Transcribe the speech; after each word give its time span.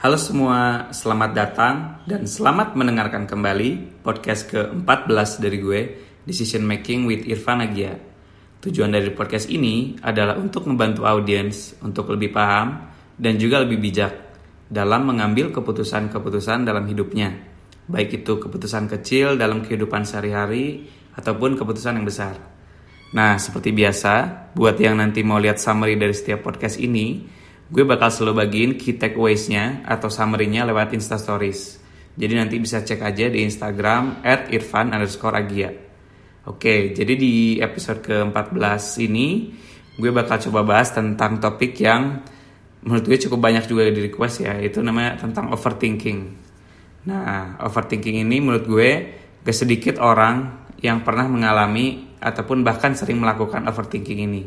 Halo 0.00 0.16
semua, 0.16 0.88
selamat 0.96 1.30
datang 1.36 2.00
dan 2.08 2.24
selamat 2.24 2.72
mendengarkan 2.72 3.28
kembali 3.28 4.00
podcast 4.00 4.48
ke-14 4.48 5.44
dari 5.44 5.60
gue, 5.60 5.80
Decision 6.24 6.64
Making 6.64 7.04
with 7.04 7.28
Irfan 7.28 7.60
Agia. 7.60 8.00
Tujuan 8.64 8.96
dari 8.96 9.12
podcast 9.12 9.52
ini 9.52 10.00
adalah 10.00 10.40
untuk 10.40 10.64
membantu 10.64 11.04
audiens 11.04 11.76
untuk 11.84 12.08
lebih 12.16 12.32
paham 12.32 12.80
dan 13.20 13.36
juga 13.36 13.60
lebih 13.60 13.76
bijak 13.76 14.40
dalam 14.72 15.04
mengambil 15.04 15.52
keputusan-keputusan 15.52 16.64
dalam 16.64 16.88
hidupnya. 16.88 17.36
Baik 17.84 18.24
itu 18.24 18.40
keputusan 18.40 18.88
kecil 18.88 19.36
dalam 19.36 19.60
kehidupan 19.60 20.08
sehari-hari 20.08 20.88
ataupun 21.12 21.60
keputusan 21.60 22.00
yang 22.00 22.08
besar. 22.08 22.40
Nah, 23.12 23.36
seperti 23.36 23.76
biasa, 23.76 24.48
buat 24.56 24.80
yang 24.80 24.96
nanti 24.96 25.20
mau 25.20 25.36
lihat 25.36 25.60
summary 25.60 26.00
dari 26.00 26.16
setiap 26.16 26.40
podcast 26.40 26.80
ini, 26.80 27.36
gue 27.70 27.84
bakal 27.86 28.10
selalu 28.10 28.34
bagiin 28.42 28.72
key 28.74 28.98
takeaways-nya 28.98 29.86
atau 29.86 30.10
summary-nya 30.10 30.66
lewat 30.66 30.90
Insta 30.90 31.14
Stories. 31.14 31.78
Jadi 32.18 32.34
nanti 32.34 32.58
bisa 32.58 32.82
cek 32.82 32.98
aja 32.98 33.30
di 33.30 33.46
Instagram 33.46 34.26
at 34.26 34.50
irfan 34.50 34.90
underscore 34.90 35.38
agia. 35.38 35.70
Oke, 36.50 36.90
jadi 36.90 37.14
di 37.14 37.62
episode 37.62 38.02
ke-14 38.02 38.82
ini 39.06 39.54
gue 39.94 40.10
bakal 40.10 40.42
coba 40.50 40.66
bahas 40.66 40.90
tentang 40.90 41.38
topik 41.38 41.78
yang 41.78 42.26
menurut 42.82 43.06
gue 43.06 43.18
cukup 43.28 43.38
banyak 43.38 43.70
juga 43.70 43.86
di 43.86 44.10
request 44.10 44.42
ya, 44.42 44.58
itu 44.58 44.82
namanya 44.82 45.22
tentang 45.22 45.54
overthinking. 45.54 46.18
Nah, 47.06 47.60
overthinking 47.62 48.26
ini 48.26 48.42
menurut 48.42 48.66
gue 48.66 48.90
gak 49.46 49.56
sedikit 49.56 50.02
orang 50.02 50.66
yang 50.82 51.06
pernah 51.06 51.28
mengalami 51.28 52.18
ataupun 52.18 52.66
bahkan 52.66 52.98
sering 52.98 53.20
melakukan 53.20 53.64
overthinking 53.68 54.20
ini. 54.26 54.42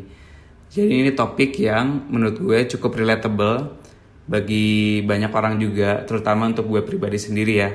Jadi 0.70 1.04
ini 1.04 1.10
topik 1.12 1.58
yang 1.60 2.08
menurut 2.08 2.36
gue 2.40 2.58
cukup 2.76 2.96
relatable 2.98 3.84
bagi 4.24 5.04
banyak 5.04 5.32
orang 5.32 5.60
juga, 5.60 6.04
terutama 6.08 6.48
untuk 6.48 6.68
gue 6.68 6.80
pribadi 6.80 7.20
sendiri 7.20 7.54
ya. 7.54 7.70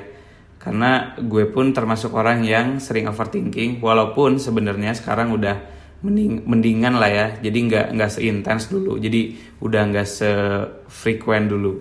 Karena 0.60 1.16
gue 1.16 1.48
pun 1.48 1.72
termasuk 1.72 2.12
orang 2.12 2.44
yang 2.44 2.82
sering 2.82 3.08
overthinking, 3.08 3.80
walaupun 3.80 4.36
sebenarnya 4.36 4.92
sekarang 4.92 5.32
udah 5.32 5.56
mending, 6.04 6.44
mendingan 6.44 7.00
lah 7.00 7.08
ya. 7.08 7.26
Jadi 7.40 7.58
nggak 7.70 7.86
nggak 7.96 8.10
seintens 8.12 8.68
dulu, 8.68 9.00
jadi 9.00 9.36
udah 9.64 9.82
nggak 9.88 10.08
sefrekuen 10.08 11.48
dulu. 11.48 11.80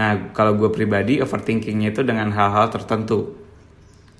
Nah 0.00 0.32
kalau 0.32 0.56
gue 0.56 0.72
pribadi 0.72 1.20
overthinkingnya 1.20 1.92
itu 1.92 2.02
dengan 2.02 2.32
hal-hal 2.32 2.72
tertentu. 2.72 3.36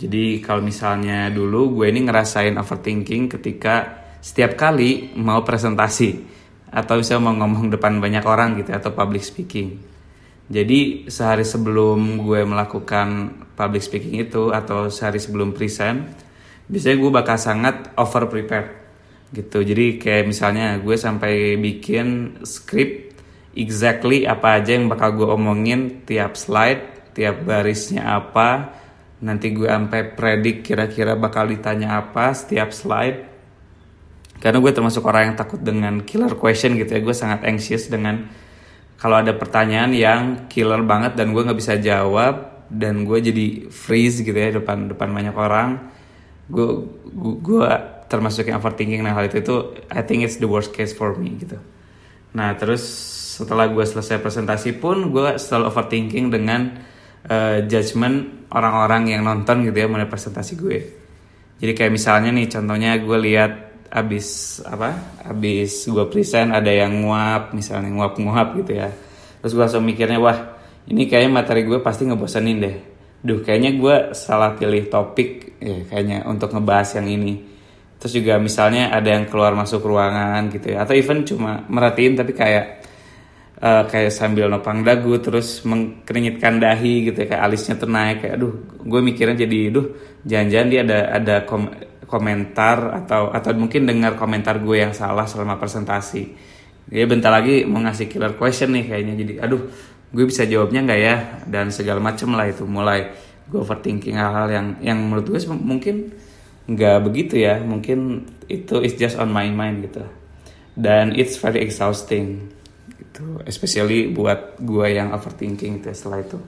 Jadi 0.00 0.40
kalau 0.40 0.64
misalnya 0.64 1.28
dulu 1.28 1.80
gue 1.80 1.92
ini 1.92 2.08
ngerasain 2.08 2.56
overthinking 2.56 3.28
ketika 3.28 3.99
setiap 4.20 4.56
kali 4.56 5.16
mau 5.16 5.40
presentasi 5.40 6.28
atau 6.70 7.00
bisa 7.00 7.18
mau 7.18 7.34
ngomong 7.34 7.72
depan 7.72 7.98
banyak 7.98 8.22
orang 8.22 8.60
gitu 8.60 8.70
atau 8.70 8.92
public 8.94 9.24
speaking. 9.24 9.80
Jadi 10.50 11.06
sehari 11.06 11.46
sebelum 11.46 12.20
gue 12.20 12.42
melakukan 12.42 13.38
public 13.54 13.82
speaking 13.86 14.18
itu 14.22 14.50
atau 14.50 14.90
sehari 14.90 15.22
sebelum 15.22 15.54
present, 15.54 16.10
biasanya 16.66 16.96
gue 16.98 17.10
bakal 17.10 17.36
sangat 17.38 17.94
over 17.94 18.26
prepared 18.26 18.68
gitu. 19.30 19.62
Jadi 19.62 19.98
kayak 20.02 20.26
misalnya 20.26 20.74
gue 20.82 20.98
sampai 20.98 21.54
bikin 21.54 22.42
script 22.42 23.14
exactly 23.54 24.26
apa 24.26 24.58
aja 24.58 24.74
yang 24.74 24.90
bakal 24.90 25.14
gue 25.14 25.28
omongin 25.30 26.02
tiap 26.02 26.34
slide, 26.34 27.14
tiap 27.14 27.46
barisnya 27.46 28.18
apa, 28.18 28.74
nanti 29.22 29.54
gue 29.54 29.70
sampai 29.70 30.18
predik 30.18 30.66
kira-kira 30.66 31.14
bakal 31.14 31.46
ditanya 31.46 32.02
apa 32.02 32.34
setiap 32.34 32.74
slide 32.74 33.29
karena 34.40 34.56
gue 34.56 34.72
termasuk 34.72 35.04
orang 35.04 35.32
yang 35.32 35.36
takut 35.36 35.60
dengan 35.60 36.00
killer 36.00 36.32
question 36.40 36.72
gitu 36.80 36.96
ya. 36.96 37.00
Gue 37.04 37.12
sangat 37.12 37.44
anxious 37.44 37.92
dengan 37.92 38.24
kalau 38.96 39.20
ada 39.20 39.36
pertanyaan 39.36 39.92
yang 39.92 40.48
killer 40.48 40.80
banget 40.80 41.12
dan 41.12 41.36
gue 41.36 41.44
nggak 41.44 41.60
bisa 41.60 41.76
jawab 41.76 42.64
dan 42.72 43.04
gue 43.04 43.18
jadi 43.20 43.68
freeze 43.68 44.24
gitu 44.24 44.34
ya 44.34 44.56
depan 44.56 44.88
depan 44.88 45.12
banyak 45.12 45.36
orang. 45.36 45.92
Gue 46.48 46.88
gue, 47.40 47.68
termasuk 48.08 48.48
yang 48.48 48.58
overthinking. 48.64 49.04
Nah 49.04 49.12
hal 49.12 49.28
itu 49.28 49.44
itu 49.44 49.56
I 49.92 50.00
think 50.00 50.24
it's 50.24 50.40
the 50.40 50.48
worst 50.48 50.72
case 50.72 50.96
for 50.96 51.12
me 51.20 51.36
gitu. 51.36 51.60
Nah 52.32 52.56
terus 52.56 52.80
setelah 53.40 53.68
gue 53.68 53.84
selesai 53.84 54.24
presentasi 54.24 54.80
pun 54.80 55.12
gue 55.12 55.36
selalu 55.36 55.68
overthinking 55.68 56.32
dengan 56.32 56.80
uh, 57.28 57.60
judgement 57.68 58.48
orang-orang 58.52 59.16
yang 59.16 59.22
nonton 59.24 59.68
gitu 59.68 59.84
ya 59.84 59.86
mengenai 59.86 60.08
presentasi 60.08 60.52
gue. 60.56 60.78
Jadi 61.60 61.72
kayak 61.76 61.92
misalnya 61.92 62.32
nih 62.32 62.48
contohnya 62.48 62.96
gue 62.96 63.18
lihat 63.20 63.69
abis 63.90 64.58
apa 64.62 65.18
abis 65.26 65.90
gue 65.90 66.06
present 66.06 66.54
ada 66.54 66.70
yang 66.70 67.02
nguap 67.02 67.50
misalnya 67.50 67.90
nguap 67.90 68.14
nguap 68.22 68.48
gitu 68.62 68.78
ya. 68.78 68.88
Terus 69.42 69.52
gue 69.52 69.62
langsung 69.66 69.82
mikirnya 69.82 70.22
wah 70.22 70.38
ini 70.86 71.10
kayaknya 71.10 71.30
materi 71.42 71.66
gue 71.66 71.82
pasti 71.82 72.06
ngebosenin 72.06 72.58
deh. 72.62 72.76
Duh 73.20 73.42
kayaknya 73.42 73.74
gue 73.76 73.96
salah 74.14 74.54
pilih 74.54 74.86
topik 74.86 75.58
ya 75.58 75.84
kayaknya 75.90 76.22
untuk 76.30 76.54
ngebahas 76.54 77.02
yang 77.02 77.10
ini. 77.10 77.34
Terus 78.00 78.16
juga 78.16 78.40
misalnya 78.40 78.94
ada 78.94 79.12
yang 79.12 79.28
keluar 79.28 79.52
masuk 79.58 79.84
ruangan 79.84 80.48
gitu 80.54 80.72
ya. 80.72 80.86
Atau 80.86 80.94
even 80.96 81.26
cuma 81.26 81.66
merhatiin 81.66 82.14
tapi 82.14 82.32
kayak 82.32 82.86
uh, 83.58 83.84
kayak 83.90 84.14
sambil 84.14 84.46
nopang 84.48 84.86
dagu 84.86 85.18
terus 85.18 85.66
mengkeringetkan 85.66 86.62
dahi 86.62 87.10
gitu 87.10 87.26
ya. 87.26 87.36
Kayak 87.36 87.42
alisnya 87.42 87.74
tuh 87.74 87.90
naik 87.90 88.22
kayak 88.22 88.38
aduh 88.38 88.54
gue 88.86 89.00
mikirnya 89.02 89.36
jadi 89.44 89.58
duh 89.74 89.86
jangan-jangan 90.22 90.68
dia 90.70 90.80
ada 90.86 90.98
ada 91.18 91.36
kom 91.42 91.89
komentar 92.10 92.90
atau 93.06 93.30
atau 93.30 93.54
mungkin 93.54 93.86
dengar 93.86 94.18
komentar 94.18 94.58
gue 94.58 94.82
yang 94.82 94.90
salah 94.90 95.30
selama 95.30 95.54
presentasi. 95.62 96.34
Dia 96.90 97.06
bentar 97.06 97.30
lagi 97.30 97.62
mau 97.62 97.78
ngasih 97.78 98.10
killer 98.10 98.34
question 98.34 98.74
nih 98.74 98.90
kayaknya. 98.90 99.14
Jadi 99.14 99.32
aduh 99.38 99.62
gue 100.10 100.24
bisa 100.26 100.42
jawabnya 100.42 100.82
nggak 100.82 101.00
ya? 101.00 101.16
Dan 101.46 101.70
segala 101.70 102.02
macem 102.02 102.34
lah 102.34 102.50
itu. 102.50 102.66
Mulai 102.66 103.14
gue 103.46 103.62
overthinking 103.62 104.18
hal-hal 104.18 104.50
yang 104.50 104.66
yang 104.82 104.98
menurut 104.98 105.30
gue 105.30 105.38
mungkin 105.54 106.10
nggak 106.66 106.98
begitu 107.06 107.46
ya. 107.46 107.62
Mungkin 107.62 108.26
itu 108.50 108.82
is 108.82 108.98
just 108.98 109.14
on 109.14 109.30
my 109.30 109.46
mind 109.46 109.86
gitu. 109.86 110.02
Dan 110.74 111.14
it's 111.14 111.38
very 111.38 111.62
exhausting 111.62 112.50
gitu. 112.98 113.38
Especially 113.46 114.10
buat 114.10 114.58
gue 114.58 114.86
yang 114.90 115.14
overthinking 115.14 115.78
gitu 115.78 115.94
ya 115.94 115.94
setelah 115.94 116.26
itu. 116.26 116.42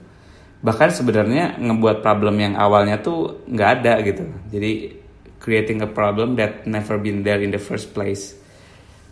Bahkan 0.63 0.89
sebenarnya 0.91 1.55
ngebuat 1.59 2.03
problem 2.03 2.35
yang 2.39 2.59
awalnya 2.59 2.99
tuh 2.99 3.47
nggak 3.47 3.69
ada 3.79 3.93
gitu. 4.03 4.27
Jadi 4.51 5.02
creating 5.43 5.83
a 5.83 5.89
problem 5.91 6.39
that 6.39 6.63
never 6.63 6.95
been 6.95 7.19
there 7.19 7.43
in 7.43 7.51
the 7.51 7.59
first 7.59 7.91
place. 7.91 8.39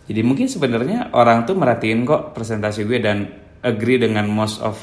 Jadi 0.08 0.24
mungkin 0.24 0.48
sebenarnya 0.48 1.12
orang 1.12 1.44
tuh 1.44 1.54
merhatiin 1.54 2.08
kok 2.08 2.32
presentasi 2.32 2.88
gue 2.88 2.98
dan 2.98 3.28
agree 3.60 4.00
dengan 4.00 4.26
most 4.26 4.64
of 4.64 4.80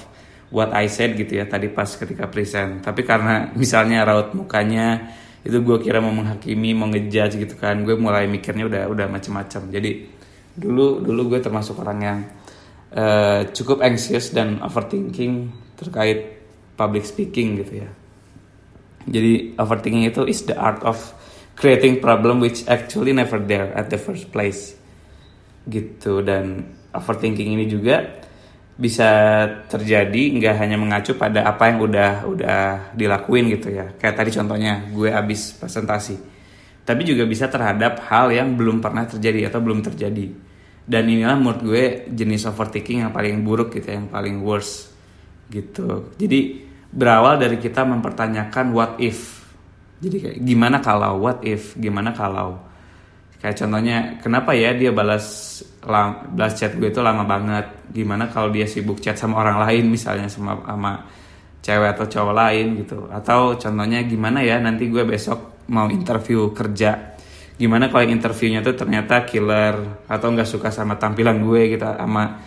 what 0.54 0.70
I 0.72 0.86
said 0.86 1.18
gitu 1.18 1.42
ya 1.42 1.50
tadi 1.50 1.74
pas 1.74 1.90
ketika 1.90 2.30
present. 2.30 2.86
Tapi 2.86 3.02
karena 3.02 3.50
misalnya 3.58 4.06
raut 4.06 4.32
mukanya 4.38 5.10
itu 5.42 5.58
gue 5.66 5.78
kira 5.82 5.98
mau 5.98 6.14
menghakimi, 6.14 6.78
mau 6.78 6.86
ngejudge 6.88 7.42
gitu 7.42 7.56
kan, 7.58 7.82
gue 7.82 7.98
mulai 7.98 8.30
mikirnya 8.30 8.70
udah 8.70 8.84
udah 8.86 9.08
macem-macem. 9.10 9.74
Jadi 9.74 9.92
dulu 10.54 11.02
dulu 11.02 11.36
gue 11.36 11.40
termasuk 11.42 11.82
orang 11.82 12.00
yang 12.00 12.20
uh, 12.94 13.42
cukup 13.50 13.82
anxious 13.82 14.30
dan 14.32 14.62
overthinking 14.62 15.50
terkait 15.80 16.46
public 16.78 17.04
speaking 17.08 17.60
gitu 17.60 17.84
ya. 17.84 17.90
Jadi 19.10 19.58
overthinking 19.58 20.06
itu 20.06 20.22
is 20.30 20.46
the 20.46 20.56
art 20.56 20.84
of 20.86 21.00
creating 21.60 22.00
problem 22.00 22.40
which 22.40 22.64
actually 22.72 23.12
never 23.12 23.38
there 23.44 23.76
at 23.76 23.92
the 23.92 24.00
first 24.00 24.32
place. 24.32 24.80
Gitu 25.68 26.24
dan 26.24 26.64
overthinking 26.96 27.60
ini 27.60 27.68
juga 27.68 28.24
bisa 28.80 29.12
terjadi 29.68 30.40
nggak 30.40 30.56
hanya 30.56 30.80
mengacu 30.80 31.20
pada 31.20 31.44
apa 31.44 31.68
yang 31.68 31.84
udah 31.84 32.12
udah 32.24 32.60
dilakuin 32.96 33.52
gitu 33.52 33.76
ya. 33.76 33.92
Kayak 34.00 34.24
tadi 34.24 34.32
contohnya 34.32 34.88
gue 34.88 35.12
abis 35.12 35.60
presentasi. 35.60 36.16
Tapi 36.88 37.02
juga 37.04 37.28
bisa 37.28 37.52
terhadap 37.52 38.02
hal 38.08 38.32
yang 38.32 38.56
belum 38.56 38.80
pernah 38.80 39.04
terjadi 39.04 39.52
atau 39.52 39.60
belum 39.60 39.84
terjadi. 39.84 40.32
Dan 40.90 41.06
inilah 41.06 41.38
menurut 41.38 41.62
gue 41.62 41.84
jenis 42.10 42.50
overthinking 42.50 43.06
yang 43.06 43.14
paling 43.14 43.46
buruk 43.46 43.78
gitu 43.78 43.94
ya, 43.94 44.02
yang 44.02 44.10
paling 44.10 44.42
worst 44.42 44.90
gitu. 45.52 46.16
Jadi 46.18 46.66
berawal 46.90 47.38
dari 47.38 47.62
kita 47.62 47.86
mempertanyakan 47.86 48.74
what 48.74 48.98
if 48.98 49.39
jadi 50.00 50.18
kayak 50.20 50.38
gimana 50.48 50.78
kalau 50.80 51.20
what 51.20 51.44
if? 51.44 51.76
Gimana 51.76 52.16
kalau? 52.16 52.56
Kayak 53.40 53.56
contohnya 53.60 53.98
kenapa 54.20 54.52
ya 54.56 54.72
dia 54.76 54.92
balas 54.92 55.60
balas 56.36 56.56
chat 56.56 56.76
gue 56.76 56.88
itu 56.88 57.04
lama 57.04 57.28
banget? 57.28 57.92
Gimana 57.92 58.32
kalau 58.32 58.52
dia 58.52 58.64
sibuk 58.64 59.04
chat 59.04 59.20
sama 59.20 59.44
orang 59.44 59.60
lain 59.68 59.92
misalnya 59.92 60.32
sama 60.32 60.60
sama 60.64 61.04
cewek 61.60 62.00
atau 62.00 62.06
cowok 62.08 62.36
lain 62.36 62.68
gitu? 62.84 63.12
Atau 63.12 63.60
contohnya 63.60 64.00
gimana 64.08 64.40
ya 64.40 64.60
nanti 64.60 64.88
gue 64.88 65.04
besok 65.04 65.68
mau 65.72 65.92
interview 65.92 66.52
kerja? 66.56 67.16
Gimana 67.60 67.92
kalau 67.92 68.08
interviewnya 68.08 68.64
tuh 68.64 68.76
ternyata 68.80 69.28
killer 69.28 70.08
atau 70.08 70.32
nggak 70.32 70.48
suka 70.48 70.72
sama 70.72 70.96
tampilan 70.96 71.44
gue 71.44 71.76
gitu 71.76 71.84
sama 71.84 72.40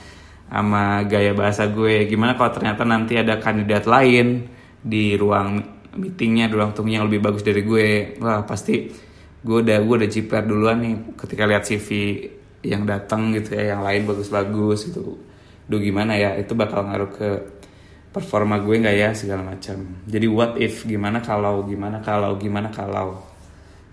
sama 0.48 1.04
gaya 1.04 1.36
bahasa 1.36 1.68
gue? 1.68 2.08
Gimana 2.08 2.32
kalau 2.32 2.52
ternyata 2.56 2.84
nanti 2.88 3.20
ada 3.20 3.36
kandidat 3.36 3.84
lain 3.84 4.48
di 4.80 5.16
ruang 5.20 5.81
meetingnya 5.96 6.48
dulu 6.48 6.72
untungnya 6.72 7.00
yang 7.00 7.06
lebih 7.08 7.20
bagus 7.20 7.44
dari 7.44 7.62
gue. 7.64 8.16
Wah 8.20 8.44
pasti 8.48 8.88
gue 9.42 9.58
udah 9.64 9.78
gue 9.82 9.94
udah 10.04 10.10
jiper 10.10 10.42
duluan 10.46 10.78
nih 10.80 10.94
ketika 11.18 11.44
lihat 11.44 11.66
CV 11.66 11.88
yang 12.62 12.86
datang 12.86 13.34
gitu 13.34 13.58
ya 13.58 13.76
yang 13.76 13.82
lain 13.82 14.06
bagus-bagus 14.06 14.92
gitu. 14.92 15.18
Duh 15.66 15.80
gimana 15.82 16.14
ya 16.14 16.38
itu 16.38 16.54
bakal 16.54 16.86
ngaruh 16.86 17.10
ke 17.10 17.28
performa 18.12 18.60
gue 18.60 18.76
nggak 18.78 18.96
ya 18.96 19.10
segala 19.16 19.42
macam. 19.42 20.04
Jadi 20.06 20.26
what 20.28 20.60
if 20.60 20.84
gimana 20.84 21.24
kalau 21.24 21.64
gimana 21.66 22.00
kalau 22.00 22.38
gimana 22.38 22.68
kalau. 22.70 23.24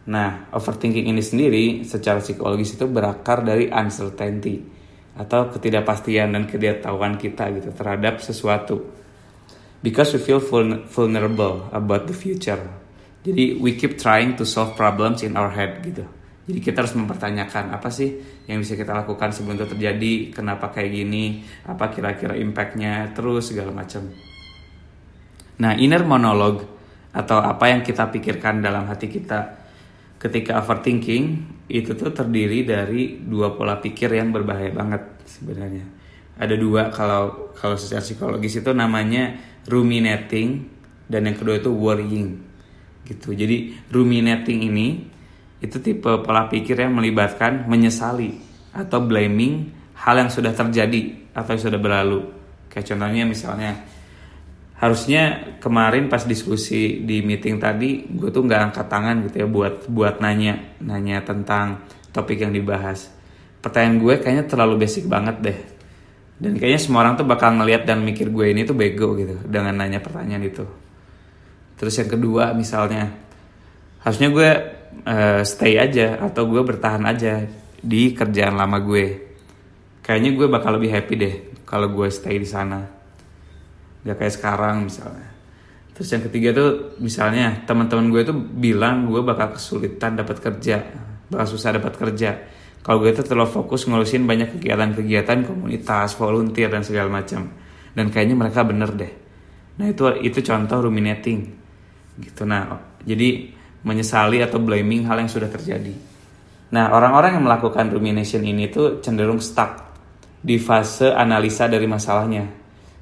Nah 0.10 0.51
overthinking 0.54 1.07
ini 1.10 1.24
sendiri 1.24 1.66
secara 1.84 2.19
psikologis 2.19 2.75
itu 2.78 2.86
berakar 2.88 3.42
dari 3.44 3.68
uncertainty 3.72 4.78
atau 5.19 5.51
ketidakpastian 5.51 6.31
dan 6.31 6.48
ketidaktahuan 6.48 7.19
kita 7.19 7.51
gitu 7.51 7.75
terhadap 7.75 8.24
sesuatu 8.24 8.99
because 9.83 10.11
we 10.15 10.19
feel 10.19 10.41
vulnerable 10.87 11.67
about 11.71 12.07
the 12.07 12.15
future. 12.15 12.59
Jadi 13.19 13.59
we 13.59 13.75
keep 13.75 13.99
trying 13.99 14.39
to 14.39 14.47
solve 14.47 14.79
problems 14.79 15.23
in 15.23 15.35
our 15.35 15.51
head 15.51 15.83
gitu. 15.83 16.07
Jadi 16.49 16.59
kita 16.65 16.81
harus 16.81 16.97
mempertanyakan 16.97 17.77
apa 17.77 17.93
sih 17.93 18.09
yang 18.49 18.65
bisa 18.65 18.73
kita 18.73 18.89
lakukan 18.89 19.29
sebelum 19.29 19.61
itu 19.61 19.69
terjadi, 19.69 20.13
kenapa 20.33 20.73
kayak 20.73 20.89
gini, 20.89 21.45
apa 21.69 21.93
kira-kira 21.93 22.33
impactnya, 22.33 23.13
terus 23.13 23.53
segala 23.53 23.69
macam. 23.69 24.09
Nah, 25.61 25.77
inner 25.77 26.01
monologue 26.01 26.65
atau 27.13 27.37
apa 27.37 27.69
yang 27.69 27.85
kita 27.85 28.09
pikirkan 28.09 28.65
dalam 28.65 28.89
hati 28.89 29.11
kita 29.11 29.61
ketika 30.17 30.57
overthinking 30.57 31.23
itu 31.69 31.93
tuh 31.93 32.09
terdiri 32.09 32.65
dari 32.65 33.21
dua 33.21 33.53
pola 33.53 33.77
pikir 33.77 34.09
yang 34.09 34.33
berbahaya 34.33 34.73
banget 34.73 35.21
sebenarnya. 35.29 35.99
Ada 36.39 36.56
dua 36.56 36.88
kalau 36.89 37.51
kalau 37.59 37.75
secara 37.75 38.00
psikologis 38.00 38.63
itu 38.63 38.71
namanya 38.71 39.36
ruminating 39.68 40.71
dan 41.12 41.27
yang 41.27 41.36
kedua 41.36 41.59
itu 41.59 41.68
worrying 41.68 42.39
gitu. 43.03 43.36
Jadi 43.36 43.75
ruminating 43.91 44.63
ini 44.63 44.88
itu 45.59 45.77
tipe 45.83 46.07
pola 46.24 46.47
pikir 46.47 46.80
yang 46.80 46.95
melibatkan 46.95 47.68
menyesali 47.68 48.39
atau 48.71 49.03
blaming 49.03 49.75
hal 50.00 50.15
yang 50.15 50.31
sudah 50.31 50.56
terjadi 50.56 51.33
atau 51.36 51.51
yang 51.57 51.63
sudah 51.68 51.80
berlalu. 51.81 52.19
Kayak 52.71 52.95
contohnya 52.95 53.24
misalnya 53.27 53.71
harusnya 54.80 55.24
kemarin 55.59 56.07
pas 56.07 56.24
diskusi 56.24 57.03
di 57.03 57.19
meeting 57.19 57.59
tadi 57.59 58.07
gue 58.07 58.31
tuh 58.31 58.47
nggak 58.47 58.71
angkat 58.71 58.88
tangan 58.88 59.15
gitu 59.27 59.44
ya 59.44 59.47
buat 59.51 59.91
buat 59.91 60.24
nanya 60.24 60.80
nanya 60.80 61.19
tentang 61.19 61.83
topik 62.15 62.39
yang 62.39 62.56
dibahas. 62.56 63.12
Pertanyaan 63.59 64.00
gue 64.00 64.13
kayaknya 64.24 64.45
terlalu 64.47 64.88
basic 64.88 65.03
banget 65.12 65.36
deh. 65.44 65.59
Dan 66.39 66.56
kayaknya 66.56 66.80
semua 66.80 67.03
orang 67.03 67.19
tuh 67.19 67.27
bakal 67.27 67.51
ngeliat 67.59 67.83
dan 67.83 68.00
mikir 68.00 68.31
gue 68.31 68.56
ini 68.56 68.63
tuh 68.63 68.71
bego 68.71 69.12
gitu 69.19 69.36
dengan 69.44 69.75
nanya 69.75 70.00
pertanyaan 70.00 70.47
itu. 70.47 70.63
Terus 71.75 71.94
yang 72.00 72.09
kedua 72.09 72.56
misalnya 72.56 73.12
harusnya 74.00 74.31
gue 74.31 74.50
uh, 75.03 75.41
stay 75.44 75.75
aja 75.75 76.24
atau 76.24 76.47
gue 76.47 76.63
bertahan 76.63 77.03
aja 77.03 77.44
di 77.83 78.15
kerjaan 78.15 78.56
lama 78.56 78.80
gue. 78.80 79.06
Kayaknya 80.00 80.31
gue 80.39 80.47
bakal 80.47 80.80
lebih 80.80 80.95
happy 80.95 81.15
deh 81.19 81.36
kalau 81.68 81.91
gue 81.91 82.07
stay 82.07 82.39
di 82.39 82.47
sana. 82.47 82.88
Gak 84.07 84.15
kayak 84.15 84.33
sekarang 84.39 84.88
misalnya. 84.88 85.27
Terus 85.91 86.15
yang 86.15 86.24
ketiga 86.24 86.50
tuh 86.56 86.95
misalnya 87.03 87.68
teman-teman 87.68 88.07
gue 88.07 88.24
tuh 88.24 88.38
bilang 88.39 89.12
gue 89.12 89.19
bakal 89.19 89.59
kesulitan 89.59 90.15
dapat 90.15 90.39
kerja 90.39 90.88
bakal 91.30 91.45
susah 91.45 91.77
dapat 91.77 91.94
kerja 91.95 92.31
kalau 92.83 93.03
gue 93.03 93.11
tuh 93.11 93.25
terlalu 93.27 93.49
fokus 93.49 93.85
ngurusin 93.85 94.23
banyak 94.23 94.55
kegiatan-kegiatan 94.59 95.45
komunitas 95.45 96.15
volunteer 96.15 96.71
dan 96.71 96.83
segala 96.83 97.21
macam 97.21 97.49
dan 97.93 98.05
kayaknya 98.11 98.35
mereka 98.35 98.63
bener 98.63 98.89
deh 98.95 99.13
nah 99.79 99.87
itu 99.87 100.07
itu 100.23 100.39
contoh 100.43 100.87
ruminating 100.87 101.49
gitu 102.19 102.43
nah 102.43 102.79
jadi 103.03 103.59
menyesali 103.83 104.43
atau 104.43 104.59
blaming 104.59 105.07
hal 105.07 105.23
yang 105.23 105.31
sudah 105.31 105.47
terjadi. 105.47 105.95
Nah, 106.75 106.93
orang-orang 106.93 107.39
yang 107.39 107.45
melakukan 107.47 107.89
rumination 107.89 108.43
ini 108.43 108.69
tuh 108.69 108.99
cenderung 108.99 109.39
stuck 109.39 109.95
di 110.39 110.59
fase 110.59 111.09
analisa 111.09 111.65
dari 111.65 111.87
masalahnya. 111.87 112.45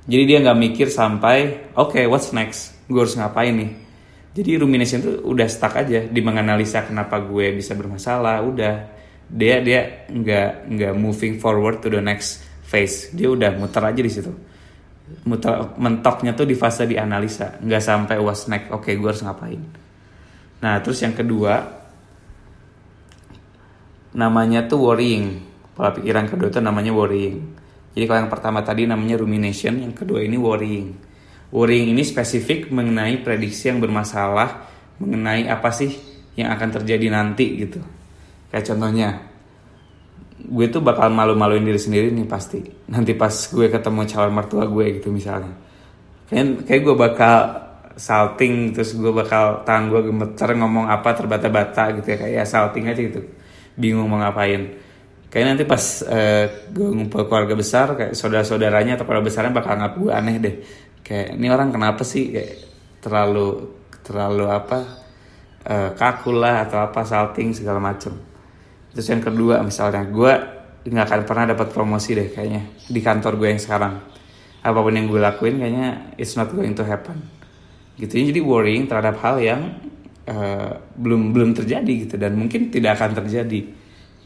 Jadi 0.07 0.23
dia 0.23 0.37
nggak 0.39 0.57
mikir 0.57 0.87
sampai, 0.87 1.67
oke, 1.75 1.97
okay, 1.97 2.05
what's 2.07 2.31
next? 2.31 2.77
Gue 2.87 3.03
harus 3.03 3.17
ngapain 3.19 3.51
nih? 3.51 3.71
Jadi 4.37 4.49
rumination 4.61 4.99
tuh 5.01 5.15
udah 5.25 5.49
stuck 5.49 5.73
aja 5.75 6.05
di 6.05 6.21
menganalisa 6.21 6.85
kenapa 6.85 7.19
gue 7.19 7.51
bisa 7.57 7.73
bermasalah. 7.75 8.39
Udah, 8.45 8.75
dia 9.27 9.59
dia 9.59 10.07
nggak 10.07 10.71
nggak 10.71 10.93
moving 10.95 11.35
forward 11.37 11.83
to 11.83 11.91
the 11.91 11.99
next 11.99 12.47
phase. 12.63 13.11
Dia 13.11 13.31
udah 13.31 13.55
muter 13.59 13.83
aja 13.83 14.01
di 14.01 14.11
situ. 14.11 14.31
Muter 15.27 15.75
mentoknya 15.79 16.35
tuh 16.35 16.47
di 16.47 16.55
fase 16.55 16.83
di 16.87 16.99
analisa, 16.99 17.59
nggak 17.59 17.83
sampai 17.83 18.15
what's 18.19 18.47
next? 18.51 18.71
Oke, 18.71 18.91
okay, 18.91 18.93
gue 18.99 19.07
harus 19.07 19.23
ngapain? 19.23 19.61
Nah, 20.57 20.81
terus 20.83 20.99
yang 20.99 21.15
kedua 21.15 21.63
namanya 24.17 24.65
tuh 24.67 24.79
worrying. 24.83 25.43
Pola 25.77 25.93
pikiran 25.93 26.25
kedua 26.25 26.47
itu 26.49 26.59
namanya 26.59 26.91
worrying. 26.91 27.37
Jadi 27.93 28.03
kalau 28.03 28.19
yang 28.25 28.31
pertama 28.33 28.59
tadi 28.65 28.89
namanya 28.89 29.21
rumination, 29.21 29.77
yang 29.79 29.93
kedua 29.93 30.25
ini 30.25 30.35
worrying. 30.35 30.89
Worrying 31.53 31.95
ini 31.95 32.03
spesifik 32.03 32.73
mengenai 32.73 33.21
prediksi 33.23 33.71
yang 33.71 33.79
bermasalah, 33.79 34.67
mengenai 34.99 35.47
apa 35.47 35.71
sih 35.71 35.93
yang 36.35 36.51
akan 36.51 36.81
terjadi 36.81 37.07
nanti 37.13 37.45
gitu. 37.57 37.79
Kayak 38.47 38.65
contohnya, 38.73 39.09
gue 40.37 40.67
tuh 40.71 40.79
bakal 40.79 41.11
malu-maluin 41.11 41.65
diri 41.65 41.79
sendiri 41.79 42.07
nih 42.13 42.27
pasti. 42.29 42.63
Nanti 42.87 43.11
pas 43.17 43.33
gue 43.33 43.67
ketemu 43.67 44.01
calon 44.07 44.33
mertua 44.33 44.65
gue 44.69 44.85
gitu 45.01 45.11
misalnya. 45.11 45.51
Kayak, 46.31 46.63
kayak 46.67 46.81
gue 46.83 46.95
bakal 46.95 47.35
salting 47.97 48.71
terus 48.77 48.93
gue 48.93 49.09
bakal 49.09 49.65
tangan 49.65 49.89
gue 49.89 50.01
gemeter 50.13 50.49
ngomong 50.55 50.85
apa 50.87 51.09
terbata-bata 51.11 51.97
gitu 51.99 52.07
ya. 52.15 52.17
Kayak 52.23 52.33
ya 52.39 52.43
salting 52.47 52.85
aja 52.87 53.01
gitu. 53.01 53.21
Bingung 53.75 54.07
mau 54.07 54.23
ngapain. 54.23 54.79
Kayak 55.27 55.45
nanti 55.53 55.63
pas 55.67 55.83
uh, 56.07 56.45
gue 56.71 56.87
ngumpul 56.87 57.27
keluarga 57.27 57.51
besar 57.51 57.99
kayak 57.99 58.15
saudara-saudaranya 58.15 58.95
atau 58.95 59.03
keluarga 59.03 59.27
besarnya 59.27 59.51
bakal 59.51 59.75
ngap 59.75 59.93
gue 59.99 60.11
aneh 60.15 60.35
deh. 60.39 60.55
Kayak 61.03 61.35
ini 61.35 61.47
orang 61.51 61.69
kenapa 61.75 62.07
sih? 62.07 62.31
Kayak 62.31 62.53
terlalu 63.03 63.75
terlalu 64.07 64.45
apa 64.47 64.79
uh, 65.67 65.89
kaku 65.99 66.31
lah 66.31 66.63
atau 66.63 66.79
apa 66.79 67.03
salting 67.03 67.51
segala 67.51 67.83
macem 67.83 68.36
terus 68.97 69.13
yang 69.13 69.21
kedua 69.21 69.61
misalnya 69.61 70.01
gue 70.09 70.57
nggak 70.89 71.05
akan 71.05 71.21
pernah 71.29 71.45
dapat 71.53 71.69
promosi 71.69 72.17
deh 72.17 72.33
kayaknya 72.33 72.81
di 72.89 72.97
kantor 72.97 73.37
gue 73.37 73.47
yang 73.53 73.61
sekarang. 73.61 73.93
Apa 74.65 74.79
pun 74.81 74.89
yang 74.89 75.05
gue 75.05 75.21
lakuin 75.21 75.61
kayaknya 75.61 76.17
it's 76.17 76.33
not 76.33 76.49
going 76.49 76.73
to 76.73 76.81
happen. 76.81 77.21
Gitu. 77.93 78.33
Jadi 78.33 78.41
worrying 78.41 78.89
terhadap 78.89 79.21
hal 79.21 79.37
yang 79.37 79.61
uh, 80.25 80.81
belum 80.97 81.29
belum 81.29 81.53
terjadi 81.53 82.09
gitu. 82.09 82.15
Dan 82.17 82.39
mungkin 82.39 82.73
tidak 82.73 82.97
akan 82.97 83.21
terjadi 83.21 83.61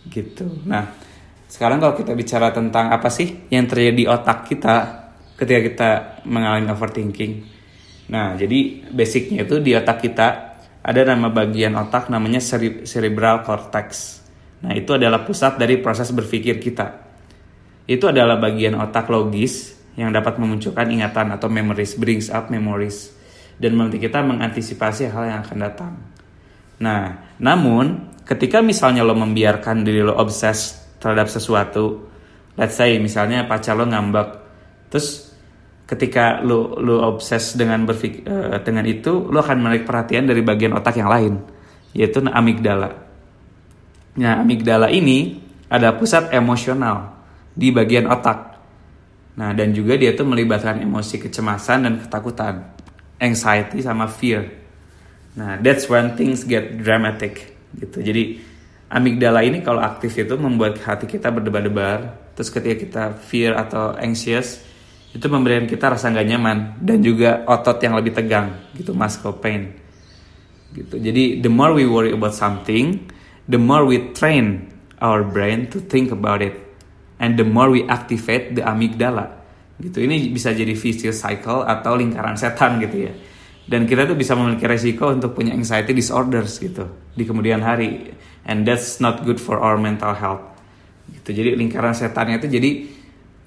gitu. 0.07 0.47
Nah 0.63 0.95
sekarang 1.51 1.83
kalau 1.83 1.99
kita 1.99 2.15
bicara 2.15 2.55
tentang 2.55 2.95
apa 2.95 3.11
sih 3.11 3.51
yang 3.51 3.67
terjadi 3.67 3.91
di 3.91 4.05
otak 4.07 4.47
kita 4.47 4.75
ketika 5.35 5.59
kita 5.67 5.89
mengalami 6.29 6.71
overthinking. 6.71 7.33
Nah 8.13 8.39
jadi 8.39 8.87
basicnya 8.87 9.43
itu 9.43 9.59
di 9.59 9.75
otak 9.75 9.99
kita 9.99 10.27
ada 10.81 11.01
nama 11.05 11.27
bagian 11.29 11.75
otak 11.77 12.07
namanya 12.07 12.41
cerebral 12.85 13.45
cortex 13.45 14.20
nah 14.61 14.71
itu 14.77 14.93
adalah 14.93 15.25
pusat 15.25 15.57
dari 15.57 15.81
proses 15.81 16.13
berpikir 16.13 16.61
kita 16.61 17.11
itu 17.89 18.05
adalah 18.07 18.37
bagian 18.37 18.77
otak 18.77 19.09
logis 19.09 19.81
yang 19.99 20.13
dapat 20.15 20.39
memunculkan 20.39 20.87
ingatan 20.87 21.33
atau 21.35 21.51
memories 21.51 21.99
brings 21.99 22.31
up 22.31 22.47
memories 22.47 23.11
dan 23.59 23.75
membantu 23.75 24.01
kita 24.01 24.23
mengantisipasi 24.25 25.11
hal 25.11 25.23
yang 25.27 25.39
akan 25.45 25.57
datang. 25.61 25.93
Nah, 26.81 27.35
namun 27.37 28.09
ketika 28.25 28.63
misalnya 28.63 29.05
lo 29.05 29.13
membiarkan 29.13 29.85
diri 29.85 30.01
lo 30.01 30.17
obses 30.17 30.81
terhadap 30.97 31.29
sesuatu, 31.29 32.09
let's 32.57 32.73
say 32.73 32.97
misalnya 32.97 33.45
pacar 33.45 33.77
lo 33.77 33.85
ngambek, 33.85 34.29
terus 34.89 35.35
ketika 35.85 36.41
lo 36.41 36.79
lo 36.81 37.05
obses 37.05 37.53
dengan 37.53 37.85
berpikir 37.85 38.25
uh, 38.25 38.57
dengan 38.65 38.87
itu, 38.89 39.29
lo 39.29 39.43
akan 39.43 39.57
menarik 39.61 39.85
perhatian 39.85 40.25
dari 40.25 40.41
bagian 40.41 40.73
otak 40.73 40.97
yang 40.97 41.11
lain, 41.11 41.33
yaitu 41.93 42.23
amigdala. 42.25 43.10
Nah, 44.19 44.43
amigdala 44.43 44.91
ini 44.91 45.39
ada 45.71 45.95
pusat 45.95 46.35
emosional 46.35 47.15
di 47.55 47.71
bagian 47.71 48.11
otak. 48.11 48.59
Nah, 49.39 49.55
dan 49.55 49.71
juga 49.71 49.95
dia 49.95 50.11
tuh 50.11 50.27
melibatkan 50.27 50.83
emosi 50.83 51.15
kecemasan 51.15 51.87
dan 51.87 51.93
ketakutan 52.03 52.75
anxiety 53.21 53.79
sama 53.79 54.11
fear. 54.11 54.51
Nah, 55.39 55.55
that's 55.63 55.87
when 55.87 56.19
things 56.19 56.43
get 56.43 56.75
dramatic 56.83 57.55
gitu. 57.79 58.03
Jadi 58.03 58.43
amigdala 58.91 59.47
ini 59.47 59.63
kalau 59.63 59.79
aktif 59.79 60.11
itu 60.19 60.35
membuat 60.35 60.83
hati 60.83 61.07
kita 61.07 61.31
berdebar-debar. 61.31 62.31
Terus 62.35 62.51
ketika 62.51 62.75
kita 62.75 63.03
fear 63.15 63.55
atau 63.55 63.95
anxious 63.95 64.59
itu 65.11 65.27
memberikan 65.27 65.67
kita 65.67 65.95
rasa 65.95 66.11
nggak 66.11 66.27
nyaman 66.27 66.57
dan 66.79 66.99
juga 66.99 67.43
otot 67.47 67.79
yang 67.79 67.95
lebih 67.95 68.11
tegang 68.11 68.75
gitu, 68.75 68.91
muscle 68.91 69.35
pain. 69.39 69.71
Gitu. 70.75 70.99
Jadi 70.99 71.39
the 71.39 71.51
more 71.51 71.71
we 71.71 71.87
worry 71.87 72.11
about 72.11 72.35
something, 72.35 73.07
the 73.51 73.59
more 73.59 73.83
we 73.83 74.15
train 74.15 74.71
our 75.03 75.27
brain 75.27 75.67
to 75.67 75.83
think 75.83 76.15
about 76.15 76.39
it 76.39 76.55
and 77.19 77.35
the 77.35 77.43
more 77.43 77.67
we 77.67 77.83
activate 77.91 78.55
the 78.55 78.63
amygdala. 78.63 79.27
Gitu. 79.83 80.07
Ini 80.07 80.31
bisa 80.31 80.55
jadi 80.55 80.71
vicious 80.71 81.19
cycle 81.19 81.67
atau 81.67 81.99
lingkaran 81.99 82.39
setan 82.39 82.79
gitu 82.79 83.11
ya. 83.11 83.13
Dan 83.67 83.83
kita 83.85 84.07
tuh 84.07 84.15
bisa 84.15 84.33
memiliki 84.33 84.63
resiko 84.65 85.11
untuk 85.11 85.35
punya 85.35 85.51
anxiety 85.51 85.91
disorders 85.91 86.57
gitu 86.63 86.87
di 87.11 87.27
kemudian 87.27 87.59
hari. 87.59 88.15
And 88.47 88.63
that's 88.63 89.03
not 89.03 89.27
good 89.27 89.37
for 89.37 89.59
our 89.59 89.75
mental 89.75 90.15
health. 90.15 90.41
Gitu. 91.11 91.43
Jadi 91.43 91.49
lingkaran 91.59 91.93
setannya 91.93 92.39
itu 92.39 92.47
jadi 92.47 92.71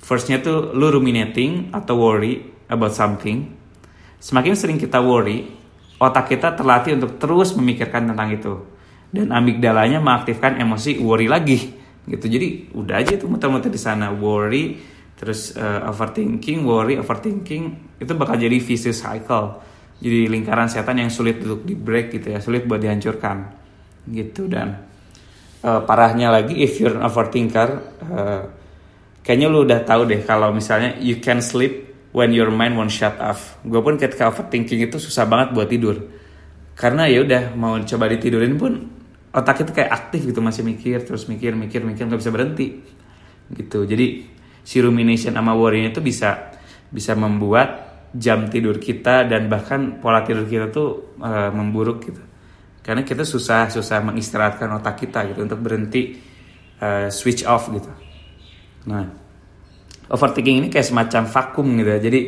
firstnya 0.05 0.45
tuh 0.45 0.77
lu 0.77 0.93
ruminating 0.93 1.73
atau 1.73 1.97
worry 1.97 2.45
about 2.69 2.93
something, 2.93 3.57
semakin 4.21 4.53
sering 4.53 4.77
kita 4.77 5.01
worry, 5.01 5.49
otak 5.97 6.29
kita 6.29 6.53
terlatih 6.53 7.01
untuk 7.01 7.17
terus 7.17 7.57
memikirkan 7.57 8.13
tentang 8.13 8.29
itu. 8.37 8.74
Dan 9.15 9.31
amigdalanya 9.31 10.03
mengaktifkan 10.03 10.59
emosi 10.59 10.99
worry 10.99 11.31
lagi 11.31 11.71
gitu. 12.11 12.27
Jadi 12.27 12.75
udah 12.75 12.99
aja 12.99 13.15
itu 13.15 13.31
muter-muter 13.31 13.71
di 13.71 13.79
sana 13.79 14.11
worry 14.11 14.75
terus 15.15 15.55
uh, 15.55 15.87
overthinking, 15.87 16.67
worry, 16.67 16.99
overthinking 16.99 17.95
itu 18.03 18.13
bakal 18.19 18.35
jadi 18.35 18.59
vicious 18.59 18.99
cycle. 18.99 19.63
Jadi 20.03 20.27
lingkaran 20.27 20.67
setan 20.67 20.99
yang 20.99 21.09
sulit 21.09 21.39
untuk 21.47 21.63
di 21.63 21.79
break 21.79 22.19
gitu 22.19 22.35
ya, 22.35 22.43
sulit 22.43 22.67
buat 22.67 22.83
dihancurkan 22.83 23.63
gitu 24.05 24.51
dan 24.51 24.85
uh, 25.65 25.81
parahnya 25.87 26.29
lagi 26.29 26.61
if 26.61 26.77
you're 26.77 26.93
an 26.93 27.09
overthinker 27.09 27.69
uh, 28.05 28.43
kayaknya 29.25 29.49
lu 29.49 29.65
udah 29.65 29.81
tahu 29.81 30.05
deh 30.05 30.21
kalau 30.21 30.53
misalnya 30.53 31.01
you 31.01 31.25
can 31.25 31.41
sleep 31.41 31.89
when 32.13 32.31
your 32.31 32.53
mind 32.53 32.79
won't 32.79 32.93
shut 32.93 33.17
off. 33.19 33.59
Gue 33.65 33.81
pun 33.81 33.97
ketika 33.97 34.29
overthinking 34.31 34.87
itu 34.87 35.01
susah 35.03 35.25
banget 35.27 35.57
buat 35.57 35.67
tidur. 35.67 35.97
Karena 36.75 37.07
ya 37.11 37.23
udah 37.25 37.55
mau 37.59 37.75
coba 37.83 38.05
ditidurin 38.11 38.55
pun 38.55 38.73
otak 39.35 39.67
itu 39.67 39.75
kayak 39.75 39.91
aktif 39.91 40.31
gitu 40.31 40.39
masih 40.39 40.63
mikir 40.63 41.03
terus 41.03 41.27
mikir 41.27 41.59
mikir 41.59 41.83
mikir 41.83 42.07
nggak 42.07 42.23
bisa 42.23 42.31
berhenti 42.31 42.81
gitu. 43.51 43.83
Jadi 43.85 44.31
si 44.63 44.81
rumination 44.81 45.35
sama 45.35 45.53
worry 45.53 45.85
itu 45.85 45.99
bisa 45.99 46.55
bisa 46.89 47.13
membuat 47.19 47.85
jam 48.15 48.47
tidur 48.47 48.79
kita 48.79 49.27
dan 49.27 49.51
bahkan 49.51 49.99
pola 49.99 50.23
tidur 50.23 50.47
kita 50.47 50.71
tuh 50.71 51.19
uh, 51.19 51.51
memburuk 51.51 51.99
gitu. 52.07 52.23
Karena 52.85 53.03
kita 53.03 53.27
susah 53.27 53.69
susah 53.75 53.99
mengistirahatkan 54.07 54.71
otak 54.79 55.03
kita 55.03 55.27
gitu 55.35 55.43
untuk 55.43 55.59
berhenti 55.59 56.15
uh, 56.79 57.11
switch 57.11 57.43
off 57.43 57.67
gitu. 57.75 57.91
Nah, 58.87 59.09
overthinking 60.15 60.63
ini 60.63 60.69
kayak 60.71 60.87
semacam 60.87 61.27
vakum 61.27 61.67
gitu 61.75 61.91
ya. 61.91 62.01
Jadi 62.01 62.21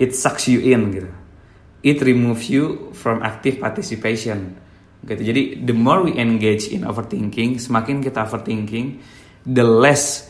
it 0.00 0.16
sucks 0.16 0.48
you 0.48 0.64
in 0.64 0.88
gitu. 0.94 1.10
It 1.84 2.00
remove 2.00 2.40
you 2.48 2.96
from 2.96 3.20
active 3.20 3.60
participation. 3.60 4.65
Gitu. 5.06 5.22
Jadi 5.22 5.42
the 5.62 5.76
more 5.76 6.02
we 6.02 6.18
engage 6.18 6.66
in 6.74 6.82
overthinking, 6.82 7.62
semakin 7.62 8.02
kita 8.02 8.26
overthinking, 8.26 8.98
the 9.46 9.62
less 9.62 10.26